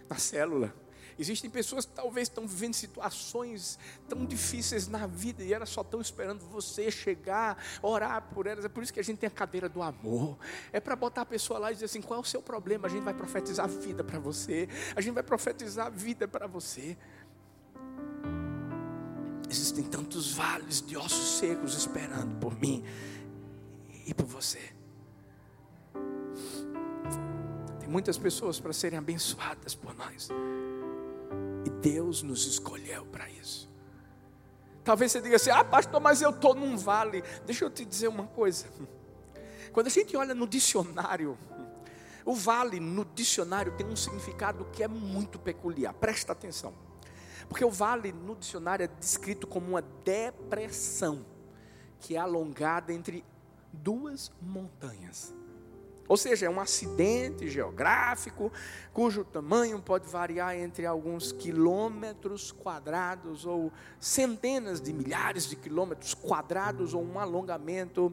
Na 0.08 0.18
célula, 0.18 0.74
Existem 1.20 1.50
pessoas 1.50 1.86
que 1.86 1.92
talvez 1.92 2.30
estão 2.30 2.48
vivendo 2.48 2.74
situações 2.74 3.78
tão 4.08 4.26
difíceis 4.26 4.88
na 4.88 5.06
vida 5.06 5.44
e 5.44 5.54
elas 5.54 5.68
só 5.68 5.82
estão 5.82 6.00
esperando 6.00 6.46
você 6.46 6.90
chegar, 6.90 7.62
orar 7.82 8.22
por 8.34 8.48
elas. 8.48 8.64
É 8.64 8.70
por 8.70 8.82
isso 8.82 8.94
que 8.94 9.02
a 9.02 9.04
gente 9.04 9.18
tem 9.18 9.28
a 9.28 9.32
cadeira 9.32 9.68
do 9.68 9.82
amor. 9.82 10.38
É 10.72 10.80
para 10.80 10.96
botar 10.96 11.24
a 11.24 11.26
pessoa 11.26 11.60
lá 11.60 11.72
e 11.72 11.74
dizer 11.74 11.88
assim: 11.88 12.02
qual 12.02 12.20
é 12.20 12.22
o 12.22 12.26
seu 12.26 12.42
problema? 12.42 12.88
A 12.88 12.90
gente 12.90 13.04
vai 13.04 13.14
profetizar 13.14 13.66
a 13.66 13.68
vida 13.68 14.02
para 14.02 14.18
você. 14.18 14.70
A 14.96 15.02
gente 15.02 15.14
vai 15.14 15.24
profetizar 15.24 15.88
a 15.88 15.90
vida 15.90 16.26
para 16.26 16.48
você. 16.48 16.98
Existem 19.50 19.84
tantos 19.84 20.32
vales 20.32 20.82
de 20.82 20.96
ossos 20.96 21.40
secos 21.40 21.76
esperando 21.76 22.40
por 22.40 22.58
mim 22.58 22.86
e 24.06 24.14
por 24.14 24.26
você. 24.26 24.72
Tem 27.80 27.90
muitas 27.90 28.18
pessoas 28.18 28.58
para 28.58 28.72
serem 28.72 28.98
abençoadas 28.98 29.76
por 29.76 29.94
nós. 29.98 30.30
Deus 31.82 32.22
nos 32.22 32.46
escolheu 32.46 33.06
para 33.06 33.30
isso. 33.30 33.70
Talvez 34.84 35.12
você 35.12 35.22
diga 35.22 35.36
assim: 35.36 35.50
ah, 35.50 35.64
pastor, 35.64 36.00
mas 36.00 36.22
eu 36.22 36.32
estou 36.32 36.56
num 36.56 36.78
vale. 36.78 37.24
Deixa 37.46 37.66
eu 37.66 37.70
te 37.70 37.86
dizer 37.86 38.08
uma 38.08 38.28
coisa. 38.28 38.68
Quando 39.72 39.88
a 39.88 39.92
gente 39.92 40.16
olha 40.18 40.34
no 40.34 40.48
dicionário, 40.48 41.38
o 42.26 42.34
vale 42.34 42.80
no 42.80 43.06
dicionário 43.06 43.76
tem 43.76 43.86
um 43.88 43.96
significado 43.96 44.66
que 44.72 44.84
é 44.84 44.88
muito 44.88 45.38
peculiar. 45.38 45.94
Presta 45.94 46.32
atenção. 46.32 46.74
Porque 47.48 47.66
o 47.66 47.72
vale 47.72 48.12
no 48.12 48.36
dicionário 48.36 48.84
é 48.84 48.88
descrito 48.88 49.48
como 49.48 49.70
uma 49.70 49.82
depressão 49.82 51.26
que 52.00 52.16
é 52.16 52.20
alongada 52.20 52.94
entre 52.94 53.26
duas 53.74 54.32
montanhas. 54.42 55.34
Ou 56.10 56.18
seja, 56.18 56.48
é 56.48 56.50
um 56.50 56.60
acidente 56.60 57.48
geográfico 57.48 58.52
cujo 58.92 59.24
tamanho 59.24 59.80
pode 59.80 60.10
variar 60.10 60.58
entre 60.58 60.84
alguns 60.88 61.32
quilômetros 61.32 62.52
quadrados 62.52 63.46
ou 63.46 63.72
centenas 64.00 64.82
de 64.82 64.92
milhares 64.92 65.48
de 65.48 65.56
quilômetros 65.56 66.16
quadrados 66.16 66.96
ou 66.96 67.04
um 67.04 67.20
alongamento 67.20 68.12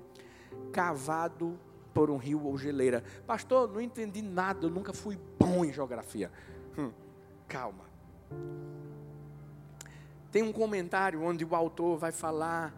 cavado 0.71 1.59
por 1.95 2.11
um 2.11 2.19
rio 2.19 2.45
ou 2.45 2.59
geleira. 2.59 3.03
Pastor, 3.27 3.73
não 3.73 3.81
entendi 3.81 4.21
nada, 4.21 4.67
eu 4.67 4.71
nunca 4.71 4.93
fui 4.93 5.19
bom 5.39 5.65
em 5.65 5.73
geografia. 5.73 6.31
Hum, 6.77 6.93
calma. 7.49 7.87
Tem 10.31 10.43
um 10.43 10.53
comentário 10.53 11.23
onde 11.23 11.47
o 11.47 11.55
autor 11.55 11.97
vai 11.97 12.13
falar 12.13 12.75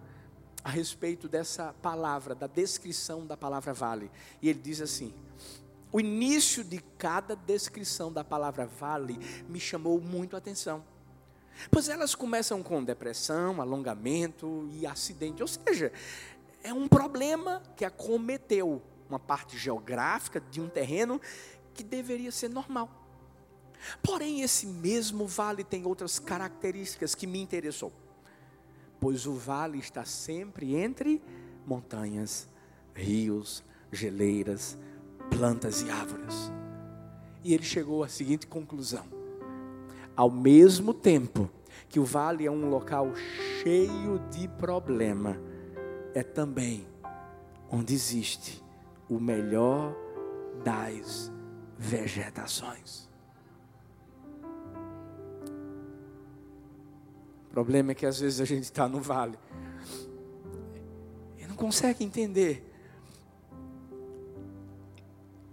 a 0.68 0.70
respeito 0.70 1.31
dessa 1.31 1.74
palavra, 1.81 2.35
da 2.35 2.46
descrição 2.46 3.26
da 3.26 3.38
palavra 3.38 3.72
vale. 3.72 4.11
E 4.42 4.50
ele 4.50 4.61
diz 4.61 4.83
assim: 4.83 5.14
o 5.90 5.98
início 5.98 6.62
de 6.62 6.78
cada 6.98 7.35
descrição 7.35 8.12
da 8.12 8.22
palavra 8.22 8.66
vale 8.66 9.18
me 9.48 9.59
chamou 9.59 9.98
muito 9.98 10.37
a 10.37 10.38
atenção. 10.38 10.85
Pois 11.70 11.88
elas 11.88 12.14
começam 12.14 12.62
com 12.62 12.85
depressão, 12.85 13.62
alongamento 13.62 14.68
e 14.74 14.87
acidente. 14.87 15.40
Ou 15.40 15.48
seja, 15.48 15.90
é 16.62 16.70
um 16.70 16.87
problema 16.87 17.62
que 17.74 17.87
acometeu 17.87 18.83
uma 19.09 19.18
parte 19.18 19.57
geográfica 19.57 20.38
de 20.38 20.61
um 20.61 20.68
terreno 20.68 21.18
que 21.72 21.83
deveria 21.83 22.31
ser 22.31 22.50
normal. 22.50 22.90
Porém, 24.02 24.42
esse 24.42 24.66
mesmo 24.66 25.26
vale 25.26 25.64
tem 25.64 25.87
outras 25.87 26.18
características 26.18 27.14
que 27.14 27.26
me 27.26 27.40
interessou. 27.40 27.90
Pois 29.01 29.27
o 29.27 29.33
vale 29.33 29.79
está 29.79 30.05
sempre 30.05 30.75
entre 30.75 31.23
montanhas, 31.67 32.49
rios, 32.95 33.63
geleiras, 33.93 34.77
plantas 35.31 35.83
e 35.83 35.91
árvores. 35.91 36.51
E 37.45 37.55
ele 37.55 37.63
chegou 37.63 38.03
à 38.03 38.09
seguinte 38.09 38.47
conclusão: 38.47 39.07
ao 40.17 40.31
mesmo 40.31 40.93
tempo 40.93 41.49
que 41.89 42.01
o 42.01 42.05
vale 42.05 42.47
é 42.47 42.51
um 42.51 42.69
local 42.69 43.15
cheio 43.63 44.19
de 44.31 44.49
problema, 44.49 45.41
é 46.15 46.23
também 46.23 46.87
onde 47.71 47.95
existe 47.95 48.63
o 49.09 49.19
melhor 49.19 49.95
das 50.65 51.33
vegetações. 51.79 53.08
Problema 57.59 57.90
é 57.90 57.94
que 57.94 58.07
às 58.07 58.21
vezes 58.21 58.40
a 58.40 58.44
gente 58.44 58.62
está 58.62 58.88
no 58.88 59.01
vale 59.01 59.37
e 61.37 61.44
não 61.44 61.57
consegue 61.57 62.05
entender 62.05 62.64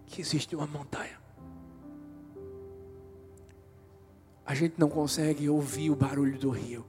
que 0.06 0.22
existe 0.22 0.56
uma 0.56 0.68
montanha. 0.68 1.20
A 4.46 4.54
gente 4.54 4.80
não 4.80 4.88
consegue 4.88 5.50
ouvir 5.50 5.90
o 5.90 5.96
barulho 5.96 6.38
do 6.38 6.52
rio, 6.52 6.86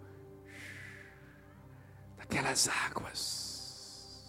daquelas 2.18 2.68
águas. 2.68 4.22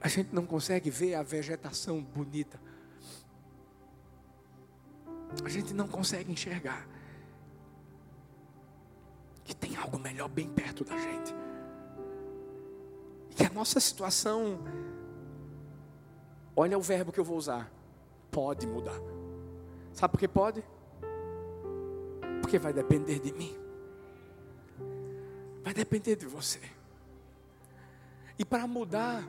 A 0.00 0.08
gente 0.08 0.34
não 0.34 0.44
consegue 0.44 0.90
ver 0.90 1.14
a 1.14 1.22
vegetação 1.22 2.02
bonita. 2.02 2.60
A 5.44 5.48
gente 5.48 5.72
não 5.72 5.86
consegue 5.86 6.32
enxergar 6.32 6.95
tem 9.66 9.76
algo 9.76 9.98
melhor 9.98 10.28
bem 10.28 10.48
perto 10.48 10.84
da 10.84 10.96
gente. 10.96 11.34
E 13.30 13.34
que 13.34 13.44
a 13.44 13.50
nossa 13.50 13.80
situação, 13.80 14.60
olha 16.54 16.78
o 16.78 16.80
verbo 16.80 17.10
que 17.10 17.18
eu 17.18 17.24
vou 17.24 17.36
usar, 17.36 17.70
pode 18.30 18.64
mudar. 18.64 19.00
Sabe 19.92 20.12
por 20.12 20.20
que 20.20 20.28
pode? 20.28 20.62
Porque 22.40 22.60
vai 22.60 22.72
depender 22.72 23.18
de 23.18 23.32
mim. 23.32 23.56
Vai 25.64 25.74
depender 25.74 26.14
de 26.14 26.26
você. 26.26 26.60
E 28.38 28.44
para 28.44 28.68
mudar, 28.68 29.26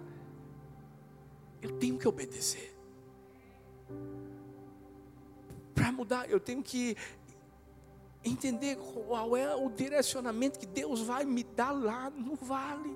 eu 1.63 1.71
tenho 1.79 1.97
que 1.97 2.07
obedecer. 2.07 2.77
Para 5.73 5.91
mudar, 5.91 6.29
eu 6.29 6.39
tenho 6.39 6.61
que 6.61 6.95
entender 8.27 8.77
qual 8.77 9.35
é 9.35 9.55
o 9.55 9.69
direcionamento 9.69 10.59
que 10.59 10.65
Deus 10.65 11.01
vai 11.01 11.25
me 11.25 11.43
dar 11.43 11.71
lá 11.71 12.09
no 12.09 12.35
vale. 12.35 12.95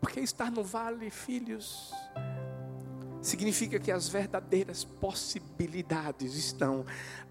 Porque 0.00 0.20
estar 0.20 0.50
no 0.50 0.64
vale, 0.64 1.10
filhos, 1.10 1.92
significa 3.22 3.78
que 3.78 3.90
as 3.90 4.08
verdadeiras 4.08 4.84
possibilidades 4.84 6.34
estão 6.34 6.84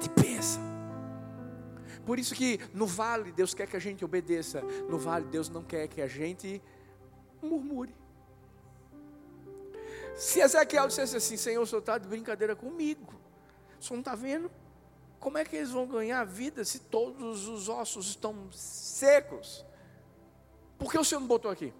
de 0.01 0.09
bênção. 0.21 0.63
Por 2.05 2.19
isso 2.19 2.35
que 2.35 2.61
no 2.73 2.87
vale 2.87 3.33
Deus 3.33 3.55
quer 3.55 3.67
que 3.67 3.77
a 3.77 3.81
gente 3.81 4.05
obedeça, 4.05 4.61
no 4.89 4.99
vale 4.99 5.25
Deus 5.27 5.49
não 5.49 5.63
quer 5.63 5.89
que 5.89 6.01
a 6.03 6.07
gente 6.07 6.63
murmure. 7.43 7.95
Se 10.15 10.41
Ezequiel 10.41 10.87
dissesse 10.87 11.17
assim, 11.17 11.37
Senhor, 11.37 11.63
o 11.63 11.67
senhor 11.67 11.81
está 11.81 11.99
de 11.99 12.07
brincadeira 12.07 12.55
comigo. 12.55 13.15
Você 13.81 13.93
não 13.93 14.01
está 14.01 14.15
vendo? 14.15 14.51
Como 15.19 15.39
é 15.39 15.45
que 15.45 15.57
eles 15.57 15.71
vão 15.71 15.87
ganhar 15.87 16.25
vida 16.25 16.65
se 16.65 16.79
todos 16.79 17.49
os 17.49 17.69
ossos 17.69 18.09
estão 18.09 18.49
secos? 18.53 19.65
Por 20.79 20.93
que 20.93 20.99
o 20.99 21.05
Senhor 21.05 21.21
me 21.21 21.27
botou 21.27 21.51
aqui? 21.51 21.73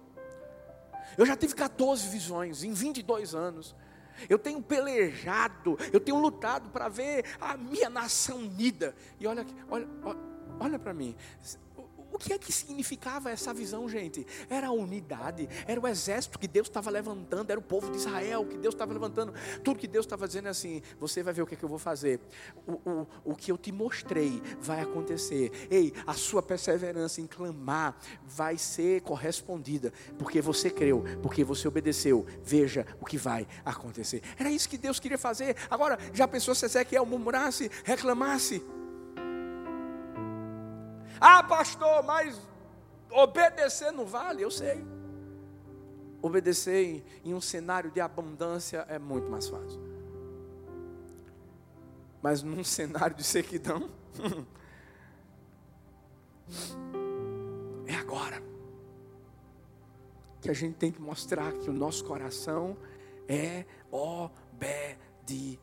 Eu 1.17 1.25
já 1.25 1.35
tive 1.35 1.53
14 1.53 2.09
visões 2.09 2.63
em 2.63 2.73
22 2.73 3.35
anos. 3.35 3.75
Eu 4.29 4.39
tenho 4.39 4.61
pelejado, 4.61 5.77
eu 5.91 5.99
tenho 5.99 6.19
lutado 6.19 6.69
para 6.69 6.87
ver 6.87 7.25
a 7.39 7.57
minha 7.57 7.89
nação 7.89 8.37
unida. 8.37 8.95
E 9.19 9.27
olha, 9.27 9.45
olha, 9.69 9.87
olha, 10.03 10.19
olha 10.59 10.79
para 10.79 10.93
mim. 10.93 11.15
O 12.15 12.17
que 12.17 12.31
é 12.31 12.37
que 12.37 12.49
significava 12.49 13.29
essa 13.29 13.53
visão, 13.53 13.89
gente? 13.89 14.25
Era 14.49 14.67
a 14.67 14.71
unidade, 14.71 15.49
era 15.67 15.81
o 15.81 15.85
exército 15.85 16.39
que 16.39 16.47
Deus 16.47 16.67
estava 16.67 16.89
levantando, 16.89 17.51
era 17.51 17.59
o 17.59 17.63
povo 17.63 17.91
de 17.91 17.97
Israel 17.97 18.45
que 18.45 18.55
Deus 18.55 18.73
estava 18.73 18.93
levantando. 18.93 19.33
Tudo 19.65 19.77
que 19.77 19.85
Deus 19.85 20.05
estava 20.05 20.25
dizendo 20.25 20.47
é 20.47 20.51
assim: 20.51 20.81
você 20.97 21.21
vai 21.21 21.33
ver 21.33 21.41
o 21.41 21.45
que, 21.45 21.55
é 21.55 21.57
que 21.57 21.65
eu 21.65 21.67
vou 21.67 21.77
fazer. 21.77 22.21
O, 22.65 22.71
o, 22.89 23.07
o 23.25 23.35
que 23.35 23.51
eu 23.51 23.57
te 23.57 23.69
mostrei 23.69 24.41
vai 24.61 24.79
acontecer. 24.79 25.51
Ei, 25.69 25.91
a 26.07 26.13
sua 26.13 26.41
perseverança 26.41 27.19
em 27.19 27.27
clamar 27.27 27.97
vai 28.23 28.57
ser 28.57 29.01
correspondida, 29.01 29.91
porque 30.17 30.39
você 30.39 30.69
creu, 30.69 31.03
porque 31.21 31.43
você 31.43 31.67
obedeceu. 31.67 32.25
Veja 32.41 32.87
o 33.01 33.05
que 33.05 33.17
vai 33.17 33.45
acontecer. 33.65 34.21
Era 34.39 34.49
isso 34.49 34.69
que 34.69 34.77
Deus 34.77 35.01
queria 35.01 35.17
fazer. 35.17 35.57
Agora, 35.69 35.99
já 36.13 36.25
pensou 36.25 36.55
se 36.55 36.63
Ezequiel 36.63 37.05
murmurasse, 37.05 37.69
reclamasse? 37.83 38.63
Ah, 41.19 41.43
pastor, 41.43 42.03
mas 42.03 42.39
obedecer 43.11 43.91
não 43.91 44.05
vale? 44.05 44.43
Eu 44.43 44.51
sei. 44.51 44.85
Obedecer 46.21 47.03
em 47.23 47.33
um 47.33 47.41
cenário 47.41 47.91
de 47.91 48.01
abundância 48.01 48.85
é 48.89 48.97
muito 48.97 49.29
mais 49.29 49.47
fácil. 49.47 49.79
Mas 52.21 52.41
num 52.41 52.63
cenário 52.63 53.15
de 53.15 53.23
sequidão, 53.23 53.89
é 57.87 57.95
agora 57.95 58.41
que 60.41 60.49
a 60.49 60.53
gente 60.53 60.75
tem 60.75 60.91
que 60.91 61.01
mostrar 61.01 61.51
que 61.53 61.69
o 61.69 61.73
nosso 61.73 62.03
coração 62.03 62.77
é 63.27 63.65
obediente. 63.89 65.59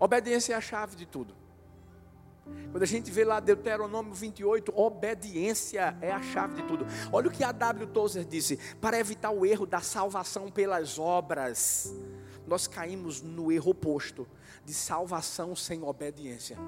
Obediência 0.00 0.54
é 0.54 0.56
a 0.56 0.60
chave 0.60 0.94
de 0.94 1.04
tudo. 1.04 1.34
Quando 2.70 2.82
a 2.82 2.86
gente 2.86 3.10
vê 3.10 3.24
lá 3.24 3.40
Deuteronômio 3.40 4.12
28, 4.12 4.72
obediência 4.76 5.96
é 6.00 6.12
a 6.12 6.20
chave 6.20 6.60
de 6.60 6.68
tudo. 6.68 6.86
Olha 7.10 7.28
o 7.28 7.30
que 7.30 7.42
a 7.42 7.50
W. 7.50 7.86
Tozer 7.88 8.24
disse: 8.24 8.58
para 8.80 8.98
evitar 8.98 9.30
o 9.30 9.46
erro 9.46 9.66
da 9.66 9.80
salvação 9.80 10.50
pelas 10.50 10.98
obras, 10.98 11.94
nós 12.46 12.66
caímos 12.66 13.22
no 13.22 13.50
erro 13.50 13.70
oposto 13.70 14.26
de 14.64 14.74
salvação 14.74 15.56
sem 15.56 15.82
obediência. 15.82 16.58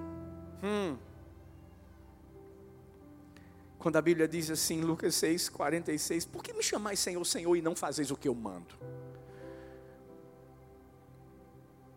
Hum. 0.62 0.96
Quando 3.78 3.96
a 3.96 4.02
Bíblia 4.02 4.28
diz 4.28 4.50
assim, 4.50 4.82
Lucas 4.82 5.14
6, 5.14 5.48
46, 5.48 6.26
por 6.26 6.42
que 6.42 6.52
me 6.52 6.62
chamais 6.62 7.00
Senhor, 7.00 7.24
Senhor 7.24 7.56
e 7.56 7.62
não 7.62 7.74
fazeis 7.74 8.10
o 8.10 8.16
que 8.16 8.28
eu 8.28 8.34
mando? 8.34 8.74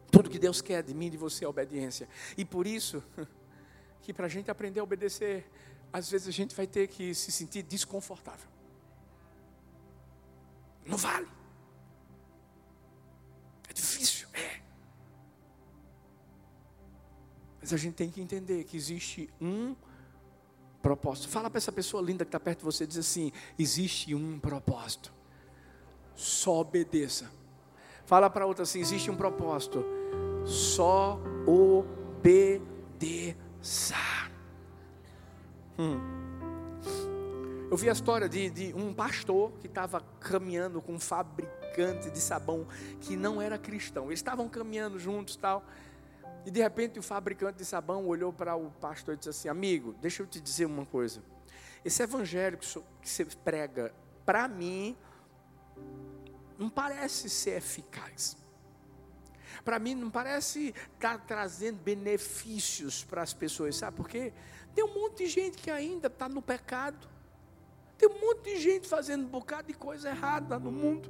Tudo 0.09 0.29
que 0.29 0.39
Deus 0.39 0.61
quer 0.61 0.81
de 0.81 0.93
mim 0.93 1.07
e 1.07 1.09
de 1.09 1.17
você 1.17 1.43
é 1.43 1.47
obediência. 1.47 2.07
E 2.38 2.45
por 2.45 2.65
isso, 2.65 3.03
que 4.03 4.13
para 4.13 4.25
a 4.25 4.29
gente 4.29 4.51
aprender 4.51 4.81
a 4.81 4.83
obedecer, 4.83 5.49
às 5.91 6.11
vezes 6.11 6.27
a 6.27 6.31
gente 6.31 6.53
vai 6.53 6.67
ter 6.67 6.87
que 6.89 7.15
se 7.15 7.31
sentir 7.31 7.63
desconfortável. 7.63 8.47
Não 10.85 10.97
vale. 10.97 11.27
É 13.69 13.73
difícil, 13.73 14.27
é. 14.33 14.61
Mas 17.61 17.71
a 17.71 17.77
gente 17.77 17.95
tem 17.95 18.11
que 18.11 18.19
entender 18.19 18.65
que 18.65 18.75
existe 18.75 19.29
um 19.39 19.73
propósito. 20.81 21.29
Fala 21.29 21.49
para 21.49 21.59
essa 21.59 21.71
pessoa 21.71 22.03
linda 22.03 22.25
que 22.25 22.29
está 22.29 22.39
perto 22.39 22.59
de 22.59 22.65
você, 22.65 22.85
diz 22.85 22.97
assim: 22.97 23.31
existe 23.57 24.13
um 24.13 24.37
propósito. 24.37 25.13
Só 26.13 26.59
obedeça. 26.59 27.31
Fala 28.05 28.29
para 28.29 28.45
outra 28.45 28.63
assim: 28.63 28.81
existe 28.81 29.09
um 29.09 29.15
propósito. 29.15 29.85
Só 30.45 31.17
obedeça. 31.47 33.42
Hum. 35.80 35.97
Eu 37.72 37.78
vi 37.78 37.89
a 37.89 37.93
história 37.93 38.28
de, 38.30 38.49
de 38.49 38.74
um 38.76 38.93
pastor 38.93 39.51
que 39.53 39.68
estava 39.68 40.01
caminhando 40.20 40.82
com 40.82 40.93
um 40.93 40.99
fabricante 40.99 42.11
de 42.11 42.20
sabão 42.20 42.68
que 42.99 43.16
não 43.16 43.41
era 43.41 43.57
cristão. 43.57 44.07
Eles 44.07 44.20
estavam 44.20 44.47
caminhando 44.49 44.99
juntos 44.99 45.36
tal. 45.38 45.66
E 46.45 46.51
de 46.51 46.61
repente 46.61 46.99
o 46.99 47.01
fabricante 47.01 47.57
de 47.57 47.66
sabão 47.66 48.05
olhou 48.05 48.34
para 48.34 48.55
o 48.55 48.70
pastor 48.70 49.16
e 49.16 49.18
disse 49.18 49.30
assim: 49.30 49.47
Amigo, 49.47 49.95
deixa 50.01 50.22
eu 50.22 50.28
te 50.28 50.39
dizer 50.41 50.66
uma 50.66 50.86
coisa. 50.86 51.24
Esse 51.86 52.03
evangelho 52.03 52.57
que 52.57 52.68
você 53.01 53.26
prega, 53.43 53.93
para 54.26 54.47
mim, 54.47 54.95
não 56.59 56.70
parece 56.70 57.30
ser 57.30 57.57
eficaz. 57.57 58.38
Para 59.64 59.80
mim, 59.80 59.95
não 59.95 60.09
parece 60.09 60.74
estar 60.95 61.18
tá 61.18 61.24
trazendo 61.26 61.80
benefícios 61.80 63.03
para 63.03 63.22
as 63.22 63.34
pessoas, 63.34 63.76
sabe 63.76 63.95
por 63.95 64.09
quê? 64.09 64.34
Tem 64.76 64.84
um 64.84 64.93
monte 64.93 65.24
de 65.24 65.28
gente 65.28 65.57
que 65.57 65.72
ainda 65.72 66.07
está 66.07 66.28
no 66.28 66.41
pecado. 66.41 67.07
Tem 67.97 68.09
um 68.09 68.20
monte 68.20 68.43
de 68.43 68.59
gente 68.59 68.88
fazendo 68.88 69.26
um 69.26 69.30
bocado 69.30 69.68
de 69.68 69.74
coisa 69.74 70.09
errada 70.09 70.59
no 70.59 70.72
mundo. 70.72 71.09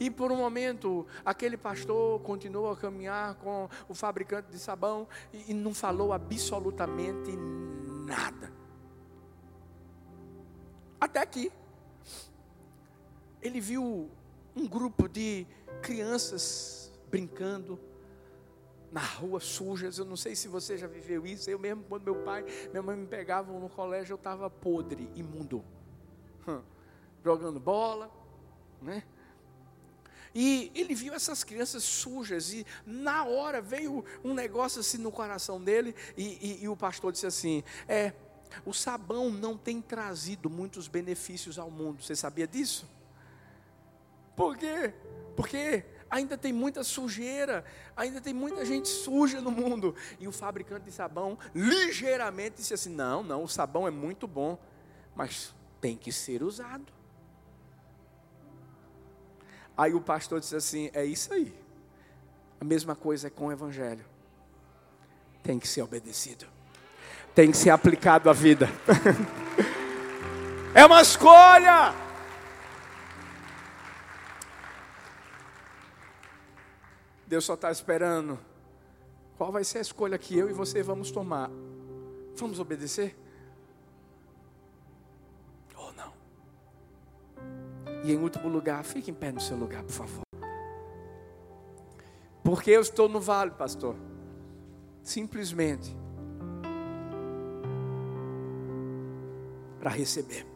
E 0.00 0.10
por 0.10 0.32
um 0.32 0.36
momento, 0.36 1.06
aquele 1.24 1.56
pastor 1.56 2.20
continuou 2.20 2.70
a 2.70 2.76
caminhar 2.76 3.36
com 3.36 3.68
o 3.88 3.94
fabricante 3.94 4.50
de 4.50 4.58
sabão 4.58 5.06
e, 5.32 5.52
e 5.52 5.54
não 5.54 5.72
falou 5.72 6.12
absolutamente 6.12 7.30
nada. 8.06 8.52
Até 11.00 11.24
que 11.24 11.52
ele 13.40 13.60
viu 13.60 14.10
um 14.56 14.66
grupo 14.66 15.08
de 15.08 15.46
crianças 15.80 16.77
brincando 17.10 17.78
na 18.90 19.00
rua 19.00 19.40
sujas. 19.40 19.98
Eu 19.98 20.04
não 20.04 20.16
sei 20.16 20.34
se 20.34 20.48
você 20.48 20.76
já 20.76 20.86
viveu 20.86 21.26
isso. 21.26 21.50
Eu 21.50 21.58
mesmo, 21.58 21.84
quando 21.84 22.04
meu 22.04 22.16
pai, 22.16 22.44
minha 22.70 22.82
mãe 22.82 22.96
me 22.96 23.06
pegavam 23.06 23.58
no 23.60 23.68
colégio, 23.68 24.14
eu 24.14 24.16
estava 24.16 24.48
podre, 24.48 25.10
imundo, 25.14 25.64
jogando 27.24 27.60
bola, 27.60 28.10
né? 28.80 29.02
E 30.34 30.70
ele 30.74 30.94
viu 30.94 31.14
essas 31.14 31.42
crianças 31.42 31.82
sujas 31.82 32.52
e 32.52 32.66
na 32.86 33.24
hora 33.24 33.60
veio 33.60 34.04
um 34.22 34.34
negócio 34.34 34.80
assim 34.80 34.98
no 34.98 35.10
coração 35.10 35.62
dele 35.62 35.94
e, 36.16 36.58
e, 36.60 36.64
e 36.64 36.68
o 36.68 36.76
pastor 36.76 37.12
disse 37.12 37.26
assim: 37.26 37.64
é, 37.88 38.12
o 38.64 38.72
sabão 38.72 39.30
não 39.30 39.56
tem 39.56 39.80
trazido 39.80 40.50
muitos 40.50 40.86
benefícios 40.86 41.58
ao 41.58 41.70
mundo. 41.70 42.02
Você 42.02 42.14
sabia 42.14 42.46
disso? 42.46 42.88
Por 44.36 44.56
quê? 44.56 44.94
Porque 45.34 45.84
ainda 46.10 46.36
tem 46.36 46.52
muita 46.52 46.82
sujeira, 46.82 47.64
ainda 47.96 48.20
tem 48.20 48.32
muita 48.32 48.64
gente 48.64 48.88
suja 48.88 49.40
no 49.40 49.50
mundo. 49.50 49.94
E 50.18 50.26
o 50.26 50.32
fabricante 50.32 50.86
de 50.86 50.92
sabão 50.92 51.38
ligeiramente 51.54 52.56
disse 52.56 52.74
assim: 52.74 52.94
não, 52.94 53.22
não, 53.22 53.44
o 53.44 53.48
sabão 53.48 53.86
é 53.86 53.90
muito 53.90 54.26
bom, 54.26 54.58
mas 55.14 55.54
tem 55.80 55.96
que 55.96 56.12
ser 56.12 56.42
usado. 56.42 56.92
Aí 59.76 59.94
o 59.94 60.00
pastor 60.00 60.40
disse 60.40 60.56
assim: 60.56 60.90
é 60.92 61.04
isso 61.04 61.32
aí. 61.32 61.54
A 62.60 62.64
mesma 62.64 62.96
coisa 62.96 63.28
é 63.28 63.30
com 63.30 63.46
o 63.46 63.52
evangelho. 63.52 64.04
Tem 65.42 65.58
que 65.58 65.68
ser 65.68 65.82
obedecido. 65.82 66.46
Tem 67.34 67.50
que 67.50 67.56
ser 67.56 67.70
aplicado 67.70 68.28
à 68.28 68.32
vida. 68.32 68.68
é 70.74 70.84
uma 70.84 71.00
escolha. 71.00 72.07
Deus 77.28 77.44
só 77.44 77.54
está 77.54 77.70
esperando. 77.70 78.38
Qual 79.36 79.52
vai 79.52 79.62
ser 79.62 79.78
a 79.78 79.82
escolha 79.82 80.16
que 80.18 80.36
eu 80.36 80.48
e 80.48 80.52
você 80.52 80.82
vamos 80.82 81.10
tomar? 81.10 81.50
Vamos 82.36 82.58
obedecer? 82.58 83.14
Ou 85.76 85.92
não? 85.92 86.12
E 88.02 88.12
em 88.12 88.16
último 88.16 88.48
lugar, 88.48 88.82
fique 88.82 89.10
em 89.10 89.14
pé 89.14 89.30
no 89.30 89.40
seu 89.40 89.58
lugar, 89.58 89.82
por 89.82 89.92
favor. 89.92 90.22
Porque 92.42 92.70
eu 92.70 92.80
estou 92.80 93.10
no 93.10 93.20
vale, 93.20 93.50
pastor. 93.50 93.94
Simplesmente 95.02 95.94
para 99.78 99.90
receber. 99.90 100.46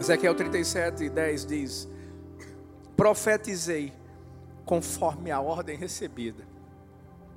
Ezequiel 0.00 0.34
37, 0.34 1.08
10 1.08 1.46
diz: 1.46 1.88
Profetizei 2.96 3.92
conforme 4.64 5.30
a 5.30 5.40
ordem 5.40 5.76
recebida. 5.76 6.44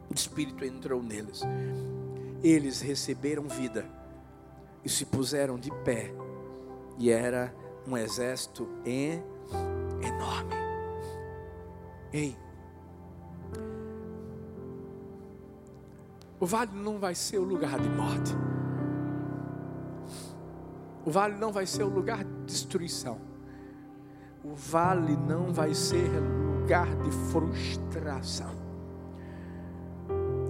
O 0.10 0.14
Espírito 0.14 0.64
entrou 0.64 1.04
neles. 1.04 1.42
Eles 2.44 2.82
receberam 2.82 3.44
vida 3.44 3.86
e 4.84 4.90
se 4.90 5.06
puseram 5.06 5.58
de 5.58 5.72
pé. 5.84 6.12
E 6.98 7.12
era 7.12 7.54
um 7.86 7.98
exército 7.98 8.68
enorme. 10.02 10.56
Ei, 12.12 12.38
o 16.40 16.46
vale 16.46 16.72
não 16.74 17.00
vai 17.00 17.14
ser 17.14 17.38
o 17.38 17.44
lugar 17.44 17.80
de 17.80 17.90
morte. 17.90 18.36
O 21.06 21.12
vale 21.12 21.36
não 21.36 21.52
vai 21.52 21.66
ser 21.66 21.84
o 21.84 21.90
lugar 21.90 22.24
destruição. 22.68 23.18
O 24.44 24.54
vale 24.54 25.16
não 25.16 25.54
vai 25.54 25.74
ser 25.74 26.10
lugar 26.60 26.88
de 26.98 27.12
frustração. 27.32 28.52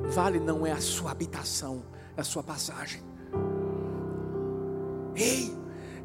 Vale 0.10 0.40
não 0.40 0.66
é 0.66 0.72
a 0.72 0.82
sua 0.82 1.12
habitação, 1.12 1.84
é 2.16 2.22
a 2.22 2.24
sua 2.24 2.42
passagem. 2.42 3.02
Ei, 5.16 5.56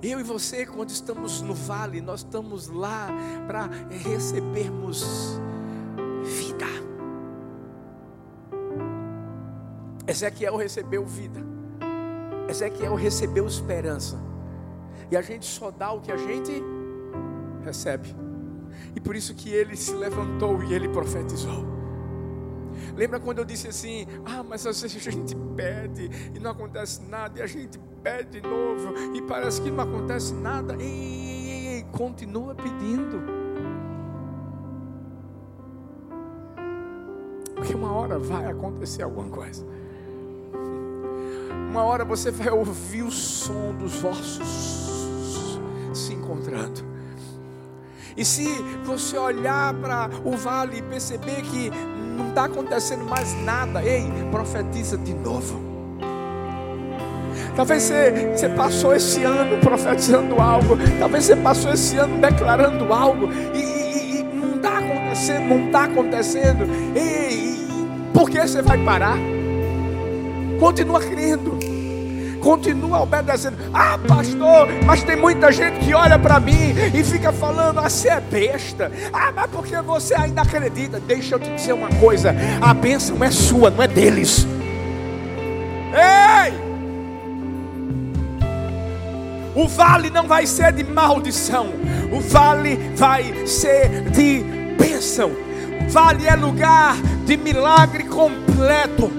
eu 0.02 0.20
e 0.20 0.22
você, 0.22 0.66
quando 0.66 0.90
estamos 0.90 1.40
no 1.40 1.54
vale, 1.54 2.00
nós 2.00 2.20
estamos 2.20 2.68
lá 2.68 3.08
para 3.46 3.68
recebermos 3.88 5.04
vida. 6.24 6.66
Ezequiel 10.06 10.56
recebeu 10.56 11.06
vida. 11.06 11.40
Ezequiel 12.48 12.94
recebeu 12.94 13.46
esperança. 13.46 14.31
E 15.12 15.16
a 15.16 15.20
gente 15.20 15.44
só 15.44 15.70
dá 15.70 15.92
o 15.92 16.00
que 16.00 16.10
a 16.10 16.16
gente 16.16 16.64
recebe. 17.62 18.16
E 18.96 19.00
por 19.00 19.14
isso 19.14 19.34
que 19.34 19.50
ele 19.50 19.76
se 19.76 19.92
levantou 19.92 20.62
e 20.62 20.72
ele 20.72 20.88
profetizou. 20.88 21.66
Lembra 22.96 23.20
quando 23.20 23.36
eu 23.40 23.44
disse 23.44 23.68
assim: 23.68 24.06
Ah, 24.24 24.42
mas 24.42 24.66
às 24.66 24.80
vezes 24.80 25.06
a 25.06 25.10
gente 25.10 25.36
pede 25.54 26.08
e 26.34 26.40
não 26.40 26.52
acontece 26.52 27.02
nada, 27.02 27.38
e 27.38 27.42
a 27.42 27.46
gente 27.46 27.78
pede 28.02 28.40
de 28.40 28.48
novo 28.48 28.94
e 29.14 29.20
parece 29.20 29.60
que 29.60 29.70
não 29.70 29.84
acontece 29.84 30.32
nada. 30.32 30.76
Ei, 30.80 30.86
ei, 30.86 31.66
ei, 31.74 31.86
continua 31.92 32.54
pedindo. 32.54 33.22
Porque 37.54 37.74
uma 37.74 37.92
hora 37.92 38.18
vai 38.18 38.46
acontecer 38.46 39.02
alguma 39.02 39.28
coisa. 39.28 39.62
Uma 41.68 41.84
hora 41.84 42.02
você 42.02 42.30
vai 42.30 42.48
ouvir 42.48 43.02
o 43.02 43.10
som 43.10 43.74
dos 43.74 44.00
vossos 44.00 44.82
se 44.91 44.91
encontrando. 46.32 46.92
E 48.16 48.24
se 48.24 48.46
você 48.84 49.16
olhar 49.16 49.72
para 49.74 50.10
o 50.24 50.36
vale 50.36 50.78
e 50.78 50.82
perceber 50.82 51.42
que 51.42 51.70
não 52.16 52.28
está 52.28 52.44
acontecendo 52.44 53.04
mais 53.04 53.32
nada, 53.42 53.82
ei, 53.82 54.04
profetiza 54.30 54.98
de 54.98 55.14
novo. 55.14 55.60
Talvez 57.56 57.82
você, 57.82 58.32
você 58.34 58.48
passou 58.50 58.94
esse 58.94 59.22
ano 59.24 59.58
profetizando 59.60 60.40
algo, 60.40 60.76
talvez 60.98 61.24
você 61.24 61.36
passou 61.36 61.72
esse 61.72 61.96
ano 61.96 62.18
declarando 62.18 62.92
algo, 62.92 63.28
e, 63.54 63.58
e, 63.58 64.20
e 64.20 64.22
não 64.22 64.56
está 64.56 64.78
acontecendo, 64.78 65.48
não 65.48 65.66
está 65.66 65.84
acontecendo. 65.84 66.64
Ei, 66.94 67.66
por 68.12 68.28
que 68.28 68.40
você 68.40 68.62
vai 68.62 68.82
parar? 68.84 69.16
Continua 70.58 71.00
crendo 71.00 71.61
continua 72.42 73.00
obedecendo. 73.00 73.56
Ah, 73.72 73.98
pastor, 74.06 74.68
mas 74.84 75.02
tem 75.02 75.16
muita 75.16 75.50
gente 75.50 75.78
que 75.78 75.94
olha 75.94 76.18
para 76.18 76.38
mim 76.40 76.74
e 76.92 77.02
fica 77.02 77.32
falando: 77.32 77.78
ah, 77.78 77.88
você 77.88 78.08
é 78.08 78.20
besta. 78.20 78.90
Ah, 79.12 79.32
mas 79.34 79.50
porque 79.50 79.80
você 79.80 80.14
ainda 80.14 80.42
acredita? 80.42 81.00
Deixa 81.00 81.36
eu 81.36 81.38
te 81.38 81.54
dizer 81.54 81.72
uma 81.72 81.88
coisa: 82.00 82.34
a 82.60 82.74
bênção 82.74 83.22
é 83.24 83.30
sua, 83.30 83.70
não 83.70 83.82
é 83.82 83.88
deles. 83.88 84.46
Ei! 85.94 86.72
O 89.54 89.68
vale 89.68 90.08
não 90.10 90.26
vai 90.26 90.46
ser 90.46 90.72
de 90.72 90.82
maldição, 90.82 91.68
o 92.10 92.20
vale 92.20 92.76
vai 92.96 93.46
ser 93.46 94.10
de 94.10 94.42
bênção. 94.78 95.30
Vale 95.88 96.26
é 96.26 96.34
lugar 96.34 96.96
de 97.26 97.36
milagre 97.36 98.04
completo. 98.04 99.12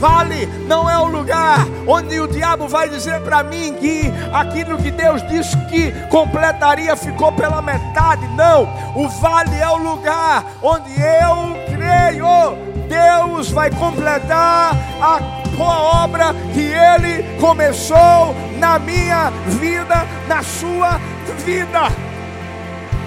Vale 0.00 0.46
não 0.66 0.88
é 0.88 0.98
o 0.98 1.04
lugar 1.04 1.58
onde 1.86 2.18
o 2.18 2.26
diabo 2.26 2.66
vai 2.66 2.88
dizer 2.88 3.20
para 3.20 3.42
mim 3.42 3.74
que 3.74 4.10
aquilo 4.32 4.78
que 4.78 4.90
Deus 4.90 5.20
disse 5.28 5.54
que 5.66 5.92
completaria 6.08 6.96
ficou 6.96 7.30
pela 7.32 7.60
metade. 7.60 8.26
Não, 8.28 8.62
o 8.96 9.06
vale 9.20 9.54
é 9.56 9.68
o 9.68 9.76
lugar 9.76 10.42
onde 10.62 10.90
eu 10.98 11.54
creio. 11.76 12.70
Deus 12.88 13.50
vai 13.50 13.70
completar 13.70 14.74
a 15.02 15.20
boa 15.54 16.04
obra 16.04 16.34
que 16.54 16.72
Ele 16.72 17.38
começou 17.38 18.34
na 18.58 18.78
minha 18.78 19.30
vida, 19.48 20.06
na 20.26 20.42
sua 20.42 20.98
vida. 21.44 21.89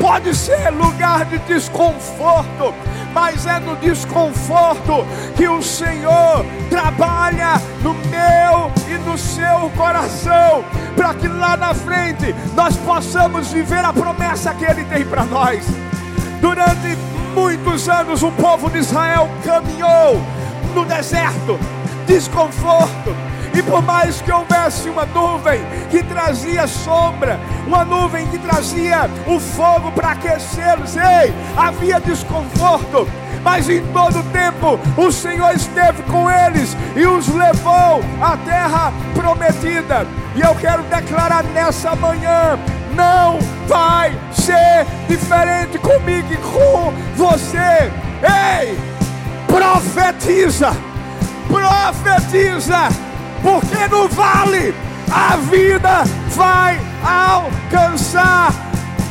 Pode 0.04 0.36
ser 0.36 0.70
lugar 0.70 1.24
de 1.24 1.38
desconforto, 1.40 2.76
mas 3.14 3.46
é 3.46 3.58
no 3.58 3.78
desconforto 3.78 5.06
que 5.34 5.48
o 5.48 5.62
Senhor 5.62 6.46
trabalha 6.70 7.54
no 7.82 7.94
meu 7.94 8.70
e 8.90 8.98
no 9.10 9.18
seu 9.18 9.72
coração, 9.78 10.66
para 10.98 11.14
que 11.14 11.30
lá 11.30 11.56
na 11.56 11.74
frente 11.74 12.36
nós 12.54 12.76
possamos 12.76 13.54
viver 13.54 13.86
a 13.86 13.94
promessa 13.94 14.54
que 14.54 14.66
Ele 14.66 14.84
tem 14.84 15.06
para 15.06 15.24
nós. 15.24 15.66
Durante 16.42 16.98
muitos 17.34 17.88
anos 17.88 18.24
o 18.24 18.32
povo 18.34 18.70
de 18.70 18.80
Israel 18.80 19.30
caminhou 19.46 20.22
no 20.76 20.84
deserto, 20.84 21.58
desconforto, 22.06 23.16
e 23.54 23.62
por 23.62 23.82
mais 23.84 24.22
que 24.22 24.32
houvesse 24.32 24.90
uma 24.90 25.06
nuvem 25.06 25.62
que 25.92 26.02
trazia 26.04 26.66
sombra, 26.66 27.40
uma 27.68 27.86
nuvem 27.86 28.26
que 28.28 28.40
trazia 28.40 29.10
o 29.28 29.40
fogo 29.40 29.92
para 29.92 30.12
aquecê-los, 30.12 30.96
ei, 30.98 31.34
havia 31.56 32.00
desconforto, 32.00 33.08
mas 33.44 33.70
em 33.70 33.86
todo 33.94 34.24
tempo 34.32 34.80
o 34.98 35.12
Senhor 35.12 35.54
esteve 35.54 36.02
com 36.04 36.30
eles 36.30 36.76
e 36.96 37.06
os 37.06 37.28
levou 37.28 38.02
à 38.22 38.38
terra 38.38 38.92
prometida. 39.14 40.08
E 40.36 40.42
eu 40.42 40.56
quero 40.56 40.82
declarar 40.84 41.44
nessa 41.44 41.96
manhã: 41.96 42.58
não 42.96 43.38
vai 43.68 44.18
ser 44.32 44.86
diferente 45.08 45.78
comigo 45.78 46.34
e 46.34 46.38
com 46.38 46.92
você. 47.16 47.92
Ei, 48.24 48.80
profetiza, 49.48 50.72
profetiza 51.48 53.13
porque 53.44 53.88
no 53.90 54.08
vale 54.08 54.74
a 55.12 55.36
vida 55.36 56.04
vai 56.30 56.80
alcançar 57.04 58.52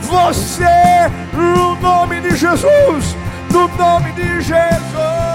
você 0.03 1.11
no 1.33 1.76
nome 1.76 2.20
de 2.22 2.35
Jesus, 2.35 3.16
no 3.53 3.68
nome 3.68 4.11
de 4.12 4.41
Jesus. 4.41 5.32